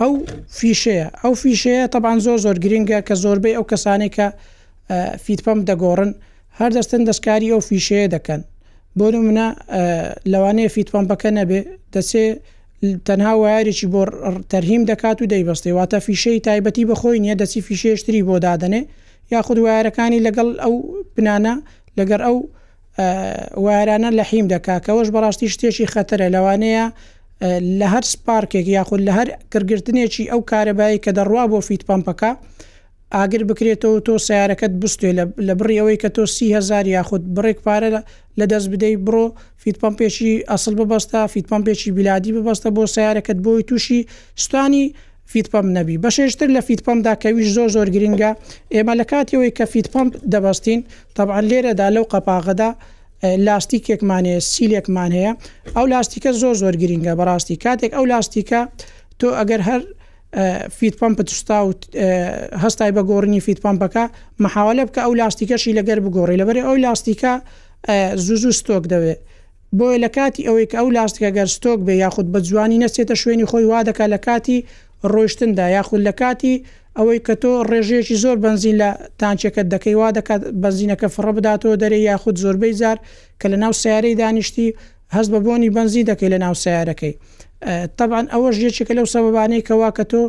ئەو 0.00 0.12
فیشەیە 0.58 1.06
ئەو 1.22 1.32
فیشەیە 1.42 1.84
تەبان 1.94 2.18
زۆر 2.26 2.38
زۆر 2.44 2.56
گرنگە 2.64 2.98
کە 3.08 3.14
زۆربەی 3.22 3.56
ئەو 3.56 3.64
کەسانێکە 3.70 4.26
فیتپەم 5.24 5.58
دەگۆڕن 5.68 6.12
هەر 6.58 6.70
دەستن 6.76 7.02
دەستکاری 7.08 7.52
ئەو 7.54 7.60
فیشەیە 7.68 8.08
دەکەن 8.14 8.42
بۆرە 8.98 9.18
منە 9.26 9.46
لەوانەیە 10.32 10.68
فیتپامپەکە 10.76 11.30
نەبێ 11.38 11.58
دەچێ 11.94 12.24
تەنها 13.08 13.32
وایارێکی 13.42 13.86
بۆ 13.94 14.02
تەرهیم 14.52 14.82
دەکات 14.90 15.16
و 15.22 15.26
دەیبستی 15.32 15.72
واتە 15.78 15.98
فیشەی 16.06 16.38
تایبەتی 16.46 16.84
بەخۆی 16.90 17.18
نییە 17.24 17.36
دەچی 17.42 17.60
فیشێشتری 17.66 18.22
بۆ 18.28 18.34
دادنێ 18.46 18.82
یاخود 19.34 19.58
وایارەکانی 19.64 20.20
لەگەڵ 20.26 20.48
ئەو 20.64 20.74
بنانە 21.14 21.54
لەگەر 21.98 22.20
ئەو 22.26 22.36
وارانە 23.64 24.10
لە 24.18 24.24
حیم 24.30 24.46
دەکاکەەوەش 24.54 25.08
بەڕاستی 25.14 25.48
شتێکی 25.54 25.86
خەتەرە 25.92 26.26
لەوانەیە 26.34 26.84
لە 27.80 27.86
هەر 27.92 28.04
سپارکێک 28.12 28.66
یاخود 28.78 29.00
لە 29.08 29.12
هەر 29.18 29.28
کردگرتنێکی 29.52 30.24
ئەو 30.32 30.40
کارەبایی 30.50 30.98
کە 31.04 31.10
دەڕوا 31.18 31.44
بۆ 31.52 31.58
فیت 31.68 31.82
پمپەکە 31.88 32.32
ئاگر 33.14 33.42
بکرێتەوە 33.50 33.98
تۆ 34.06 34.14
سیارەکەت 34.26 34.72
بستێ 34.82 35.10
لە 35.48 35.54
بڕی 35.58 35.76
ئەوەی 35.80 35.98
کە 36.02 36.08
تۆ 36.16 36.22
سیهزار 36.36 36.86
یاخود 36.94 37.22
بڕێک 37.36 37.58
پارە 37.66 37.88
لە 38.38 38.44
دەست 38.52 38.68
بدەی 38.72 38.96
بڕۆ 39.06 39.26
فیتپم 39.62 39.94
پێشی 40.00 40.32
ئەسل 40.50 40.74
ببەستە 40.80 41.20
فیتپم 41.32 41.60
پێشی 41.66 41.90
بیلادی 41.96 42.30
ببەستە 42.36 42.68
بۆ 42.76 42.82
سیارەکەت 42.94 43.38
بۆی 43.46 43.62
تووشی 43.68 44.00
ستانی 44.44 44.84
فیتپم 45.32 45.66
نەبی 45.76 45.96
بەشێشتر 46.04 46.48
لە 46.56 46.60
فیتپمدا 46.68 47.14
کەویش 47.22 47.48
زۆر 47.56 47.68
زۆر 47.76 47.88
گرنگە 47.96 48.30
ئێمە 48.74 48.94
لە 49.00 49.04
کاتیەوەی 49.12 49.52
کە 49.58 49.64
فیتپمپ 49.72 50.12
دەبەستین 50.32 50.80
طبعا 51.16 51.40
لێرەدا 51.50 51.86
لەو 51.96 52.04
قەپاغدا 52.12 52.70
لاستیکێکمانەیە 53.46 54.38
سیلێکمان 54.52 55.12
هەیە 55.18 55.32
ئەو 55.76 55.86
لاستیکە 55.92 56.30
زۆر 56.42 56.54
زۆر 56.62 56.74
گرنگە 56.82 57.12
بەڕاستی 57.18 57.56
کاتێک 57.64 57.92
ئەو 57.96 58.04
لاستیکە 58.12 58.60
تۆ 59.18 59.26
ئەگەر 59.38 59.60
هەر 59.68 59.82
فیت 60.70 60.96
پمپ 60.96 61.22
توستا 61.22 61.68
و 61.68 61.72
هەستای 62.56 62.92
بە 62.94 63.02
گۆڕنی 63.08 63.38
فیت 63.40 63.60
پمپەکە 63.60 64.10
مەحاولە 64.42 64.84
بکە 64.88 64.98
ئەو 65.04 65.14
لاستیکەشی 65.20 65.74
لەگەر 65.78 66.00
بگۆڕی 66.04 66.40
لەبەر 66.42 66.56
ئەو 66.64 66.76
لاستیکە 66.84 67.32
زوزوو 68.14 68.52
ستۆک 68.58 68.84
دەوێت 68.92 69.20
بۆیە 69.78 69.98
لە 70.04 70.08
کاتی 70.16 70.42
ئەوەی 70.48 70.66
کە 70.72 70.76
ئەو 70.78 70.88
لاستیکە 70.96 71.30
گەر 71.36 71.46
ستۆک 71.56 71.78
بێ 71.86 71.92
یاخود 72.04 72.26
بە 72.32 72.38
جوانی 72.48 72.80
نەچێتە 72.84 73.12
شوێنی 73.22 73.46
خۆی 73.50 73.64
وا 73.70 73.80
دەکا 73.88 74.06
لە 74.14 74.18
کاتی 74.26 74.58
ڕۆیشتندا 75.12 75.66
یاخود 75.76 76.00
لە 76.08 76.12
کاتی 76.20 76.54
ئەوەی 76.98 77.20
کە 77.26 77.34
تۆ 77.42 77.50
ڕێژەیەکی 77.70 78.16
زۆر 78.22 78.36
بنزین 78.42 78.76
لە 78.82 78.88
تانچەکەت 79.20 79.68
دەکەی 79.74 79.94
وا 80.00 80.08
دەکات 80.18 80.42
بەنزینەکە 80.62 81.08
فڕە 81.14 81.32
بداتەوە 81.36 81.76
دەرێ 81.82 81.98
یاخود 82.10 82.36
زۆربەی 82.42 82.74
زار 82.80 82.98
کە 83.40 83.46
لە 83.52 83.56
ناو 83.62 83.72
سیارەی 83.72 84.14
دانیشتی 84.20 84.68
هەست 85.16 85.30
بە 85.32 85.38
بۆنی 85.46 85.70
بنزی 85.76 86.02
دەکەی 86.10 86.30
لە 86.34 86.38
ناو 86.44 86.54
سیارەکەی 86.64 87.14
طبعاان 87.96 88.26
ئەوەش 88.32 88.56
یەکێکە 88.66 88.92
لەو 88.98 89.06
سەبانەی 89.14 89.62
کەوا 89.68 89.90
کە 89.96 90.04
تۆ 90.12 90.22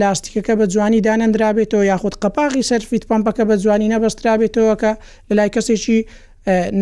لاستیکەکە 0.00 0.54
بە 0.60 0.64
جوانی 0.74 1.00
دانەندرابێتەوە 1.06 1.84
یاخود 1.92 2.14
قەپاغی 2.22 2.64
سەرفیت 2.70 3.04
پمپەکە 3.10 3.42
بە 3.48 3.54
جوانی 3.64 3.88
نەبەسترابێتەوە 3.94 4.74
کە 4.82 4.92
لەلای 5.30 5.50
کەسێکی 5.54 5.98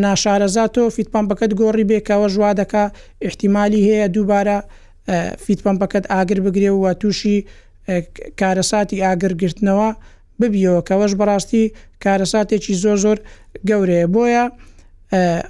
ناشارەزاتۆ 0.04 0.84
فیت 0.96 1.08
پمپەکەت 1.14 1.50
گۆڕی 1.60 1.84
بێکەوە 1.90 2.26
ژوا 2.34 2.50
دەکا 2.60 2.84
احتیممالی 3.26 3.82
هەیە 3.88 4.06
دووبارە 4.14 4.58
فیت 5.44 5.60
پمپەکەت 5.66 6.04
ئاگر 6.12 6.38
بگرێ 6.46 6.70
و 6.72 6.86
تووشی 7.00 7.36
کارەساتی 8.40 8.96
ئاگرگرتنەوە 9.04 9.88
ببیەوە 10.40 10.80
کەەوەش 10.88 11.12
بەڕاستی 11.20 11.62
کارەساتێکی 12.04 12.74
زۆر 12.82 12.96
زۆر 13.04 13.18
گەورەیە 13.68 14.06
بۆیە 14.14 14.44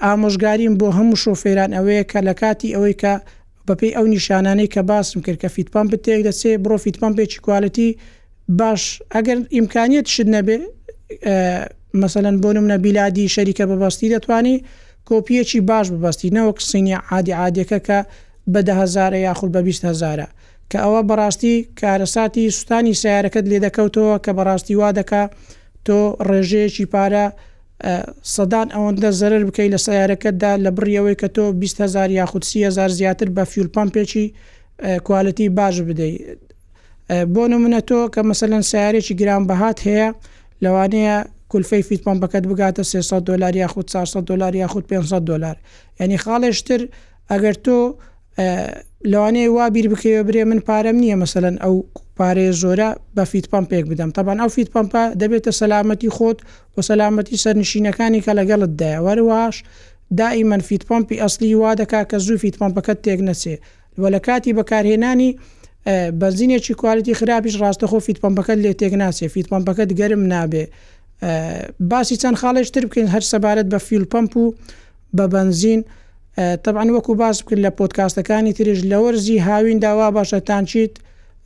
ئامۆژگاریم 0.05 0.75
بۆ 0.81 0.89
هەموو 0.99 1.21
شۆفێران 1.25 1.71
ئەوەیە 1.77 2.05
کە 2.11 2.19
لە 2.29 2.35
کاتی 2.41 2.75
ئەوەی 2.77 2.97
کە 3.03 3.15
بەپی 3.69 3.91
ئەو 3.97 4.07
نیشانانەی 4.17 4.69
کە 4.75 4.79
باسم 4.91 5.19
کرد 5.25 5.39
کە 5.43 5.49
فیتپان 5.57 5.87
بتێک 5.93 6.21
دەسێ 6.29 6.53
بڕۆ 6.63 6.77
فیتپان 6.85 7.13
پێچی 7.19 7.39
کوالەتی 7.45 7.89
باش 8.59 8.83
ئەگەر 9.15 9.39
ئیمکانیت 9.57 10.07
شت 10.15 10.29
نەبێ 10.37 10.57
مثلەن 12.03 12.37
بۆنم 12.43 12.67
نە 12.73 12.77
بیلادی 12.85 13.25
شەریکە 13.35 13.65
بەبستی 13.71 14.09
دەتوانی 14.15 14.57
کۆپیەکی 15.09 15.61
باش 15.71 15.87
ببستینەوە 15.95 16.53
قسینی 16.59 16.97
عادی 17.11 17.35
عادەکە 17.43 17.79
کە 17.87 17.99
بەدەهزارە 18.53 19.19
یاخود 19.27 19.51
بە 19.57 19.61
20هزارە 19.73 20.27
کە 20.71 20.79
ئەوە 20.85 21.01
بەڕاستی 21.09 21.55
کارەساتی 21.81 22.45
سوستانی 22.57 22.95
سیارەکەت 23.03 23.47
لێ 23.51 23.59
دەکەوتەوە 23.67 24.15
کە 24.25 24.33
بەڕاستی 24.39 24.75
وا 24.81 24.91
دەکە 24.99 25.23
تۆ 25.87 25.99
ڕێژەیەکی 26.29 26.87
پارە 26.93 27.27
سەدان 28.35 28.69
ئەوەندە 28.75 29.11
زەرر 29.21 29.43
بکەی 29.49 29.69
لە 29.75 29.79
سیارەکەتدا 29.87 30.53
لە 30.65 30.71
بڕیەوەی 30.77 31.17
کە 31.21 31.29
تۆ 31.37 31.45
20هزار 31.63 32.09
یاخود 32.21 32.43
30هزار 32.51 32.91
زیاتر 32.99 33.29
بە 33.37 33.43
فیلپامپێکی 33.55 34.25
کوالەتی 35.07 35.47
باش 35.59 35.77
بدەیت 35.89 36.21
بۆ 37.35 37.43
نمونە 37.53 37.81
تۆ 37.89 38.01
کە 38.15 38.21
مەسەەن 38.31 38.63
سیارێکی 38.71 39.15
گران 39.21 39.43
بەهات 39.51 39.79
هەیە 39.89 40.09
لەوانەیە 40.65 41.17
کولفەی 41.53 41.83
فیتپامپەکەت 41.89 42.45
بگاتە 42.51 42.83
300 42.83 43.25
دلار 43.31 43.55
یاخود 43.63 43.87
400 43.89 44.23
دلار 44.31 44.55
یاخود 44.63 44.85
500 44.89 45.23
دلار 45.31 45.57
ینی 46.01 46.19
خاڵێشتر 46.25 46.81
ئەگەر 47.31 47.57
تۆ 47.65 47.79
لەوانەیە 49.11 49.49
وا 49.57 49.67
بیر 49.75 49.87
بکەوە 49.95 50.23
برێ 50.29 50.45
من 50.51 50.61
پارەم 50.67 50.97
نییە 51.03 51.17
مثلەن 51.25 51.57
ئەو 51.65 51.77
پارێ 52.19 52.49
زۆرە 52.63 52.91
بە 53.17 53.25
فیت 53.33 53.47
پمپێک 53.53 53.85
بدەم 53.91 54.11
تاپان 54.17 54.39
ئەو 54.43 54.49
فیت 54.57 54.69
پمپا 54.75 55.03
دەبێتە 55.21 55.53
سەلامەتی 55.61 56.11
خۆت 56.17 56.39
و 56.77 56.83
سەلامەتی 56.89 57.37
سەرنشینەکانی 57.45 58.21
کە 58.25 58.33
لەگەڵت 58.39 58.73
دای 58.81 58.99
وەرواش 59.07 59.57
دائیمەن 60.21 60.63
فیت 60.69 60.83
پمپی 60.89 61.17
ئەسلی 61.23 61.55
وا 61.61 61.73
دەکا 61.81 62.03
کە 62.11 62.17
زوو 62.27 62.39
فیت 62.43 62.55
پمپەکەت 62.61 62.99
تێک 63.07 63.21
نەچێ 63.29 63.57
وە 64.03 64.09
لە 64.15 64.21
کاتی 64.27 64.53
بەکارهێنانی 64.59 65.31
بەنزینێکی 66.21 66.75
کوالتی 66.81 67.15
خراپیش 67.19 67.55
ڕاستەخۆ 67.63 67.99
فیت 68.07 68.19
پمپەکەت 68.25 68.59
لێ 68.65 68.73
تێک 68.81 68.95
ناچێ 69.03 69.27
فیت 69.35 69.47
پمپەکەت 69.53 69.91
گەرم 70.01 70.23
نابێ 70.33 70.65
باسی 71.91 72.17
چەند 72.23 72.37
خاڵێشتر 72.43 72.83
بکەین 72.89 73.09
هەر 73.15 73.25
سەبارەت 73.33 73.67
بە 73.73 73.79
فیل 73.89 74.05
پمپ 74.13 74.33
و 74.37 74.45
بە 75.17 75.25
بنزین 75.35 75.81
و 75.81 75.87
طبعاان 76.37 76.91
وەکو 76.91 77.15
باس 77.15 77.43
بکرد 77.43 77.59
لە 77.67 77.71
پۆتکاستەکانی 77.71 78.53
تریش 78.57 78.81
لە 78.81 78.97
وەرزی 78.97 79.41
هاوین 79.41 79.79
داوا 79.79 80.11
باشەتان 80.25 80.65
چیت 80.65 80.91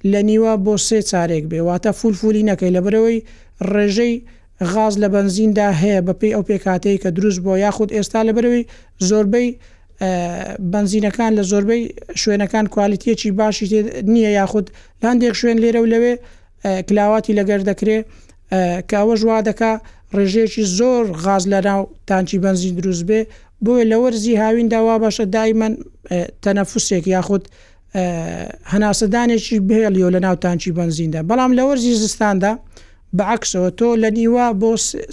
لە 0.04 0.22
نیوە 0.30 0.56
بۆ 0.66 0.76
سێ 0.88 1.00
چارێک 1.10 1.44
بێ 1.50 1.60
واتە 1.66 1.90
فولفولی 1.90 2.46
نەکەی 2.50 2.72
لە 2.76 2.80
برەوەی 2.86 3.18
ڕێژەی 3.72 4.22
غاز 4.72 4.94
لە 5.02 5.08
بنزیندا 5.16 5.70
هەیە 5.82 6.00
بە 6.06 6.12
پێی 6.20 6.34
ئەو 6.34 6.42
پێکاتەیە 6.48 7.00
کە 7.02 7.08
دروست 7.16 7.40
بۆ 7.44 7.52
یاخود 7.58 7.90
ئێستا 7.96 8.20
لە 8.28 8.32
برەوەی 8.36 8.64
زۆربەی 9.08 9.48
بنزینەکان 10.72 11.32
لە 11.38 11.42
زۆربەی 11.50 11.82
شوێنەکان 12.22 12.64
کوالیتیەکی 12.74 13.30
باشی 13.30 13.66
نییە 14.14 14.30
یاخود 14.38 14.70
لاندێک 15.02 15.34
شوێن 15.40 15.58
لێرە 15.62 15.80
و 15.82 15.86
لەوێ 15.92 16.12
کلااواتی 16.88 17.32
لەگەر 17.38 17.60
دەکرێ 17.70 17.98
کاوە 18.90 19.14
ژوا 19.20 19.38
دەکا 19.48 19.72
ڕێژێکی 20.16 20.62
زۆر 20.78 21.04
غاز 21.24 21.44
لە 21.52 21.60
ناو 21.68 21.80
تانکی 22.06 22.38
بنزین 22.38 22.74
دروست 22.74 23.04
بێ 23.08 23.20
بۆیە 23.64 23.84
لە 23.92 23.96
وەرزی 24.02 24.34
هاویندا 24.44 24.80
وا 24.84 24.94
باشە 25.04 25.24
دایمەن 25.36 25.74
تەنەفوسێک 26.44 27.04
یاخود 27.14 27.44
هەناسەدانێکی 28.72 29.56
بهێڵیۆ 29.68 30.08
لە 30.14 30.20
ناوتانچی 30.26 30.70
بنزیندا 30.78 31.20
بەڵام 31.30 31.52
لە 31.58 31.62
وەرزی 31.68 31.92
زستاندا 32.02 32.52
بەعکسەوە 33.18 33.70
تۆ 33.78 33.88
لە 34.02 34.08
نیوا 34.18 34.46
بۆ 34.60 34.70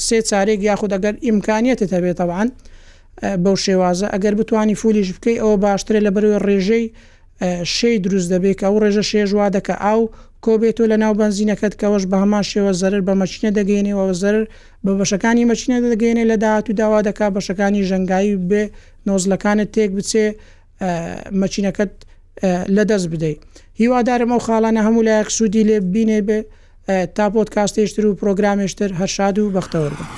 سێ 0.07 0.19
چارێک 0.29 0.59
یاخود 0.69 0.91
ئەگەر 0.95 1.15
ئیمکانیەتە 1.25 1.85
هەبێتەوان 1.95 2.47
بەو 3.43 3.55
شێوازە 3.65 4.07
ئەگەر 4.13 4.33
بتانی 4.39 4.75
فولیش 4.81 5.09
بکەی 5.15 5.37
ئەوە 5.41 5.55
باشترێ 5.65 5.99
لە 6.05 6.11
بەروێ 6.15 6.37
ڕێژەی 6.47 6.85
شەی 7.75 7.97
دروست 8.05 8.27
دەبێت 8.33 8.55
کە 8.59 8.65
ئەو 8.67 8.77
ڕێژە 8.83 9.03
شێژوا 9.11 9.47
دەکە 9.55 9.75
ئاو 9.85 10.01
کۆبێتۆ 10.45 10.83
لە 10.91 10.97
ناو 11.03 11.13
بنزینەکەت 11.21 11.73
کەەوەش 11.81 12.03
بە 12.11 12.17
هەمان 12.23 12.43
شێوە 12.51 12.71
زەر 12.81 12.93
بە 13.07 13.13
مەچینە 13.21 13.49
دەگەێنێەوە 13.59 14.05
زەر 14.21 14.37
بە 14.85 14.91
بەشەکانی 14.99 15.43
مەچینە 15.51 15.77
دەگەێنێ 15.93 16.23
لە 16.31 16.35
داهاتوو 16.43 16.77
داوا 16.81 16.99
دەکا 17.07 17.27
بەشەکانی 17.35 17.85
ژەنگایی 17.89 18.33
بێ 18.49 18.63
نۆزلەکانت 19.07 19.69
تێک 19.75 19.89
بچێ 19.97 20.25
مەچینەکەت 21.41 21.91
لەدەست 22.75 23.07
بدەیت 23.13 23.39
هیوادارم 23.79 24.29
ئەو 24.33 24.41
خاڵانە 24.47 24.81
هەموو 24.87 25.05
لایەک 25.07 25.29
سوودی 25.37 25.63
لێ 25.69 25.77
بینێ 25.93 26.19
بێ 26.27 26.39
تاپۆت 27.17 27.49
کاستێشتر 27.55 28.05
و 28.05 28.17
پرۆگرامێشتر 28.21 28.89
هەرشاد 28.99 29.35
و 29.39 29.51
بەختەوەربن. 29.55 30.09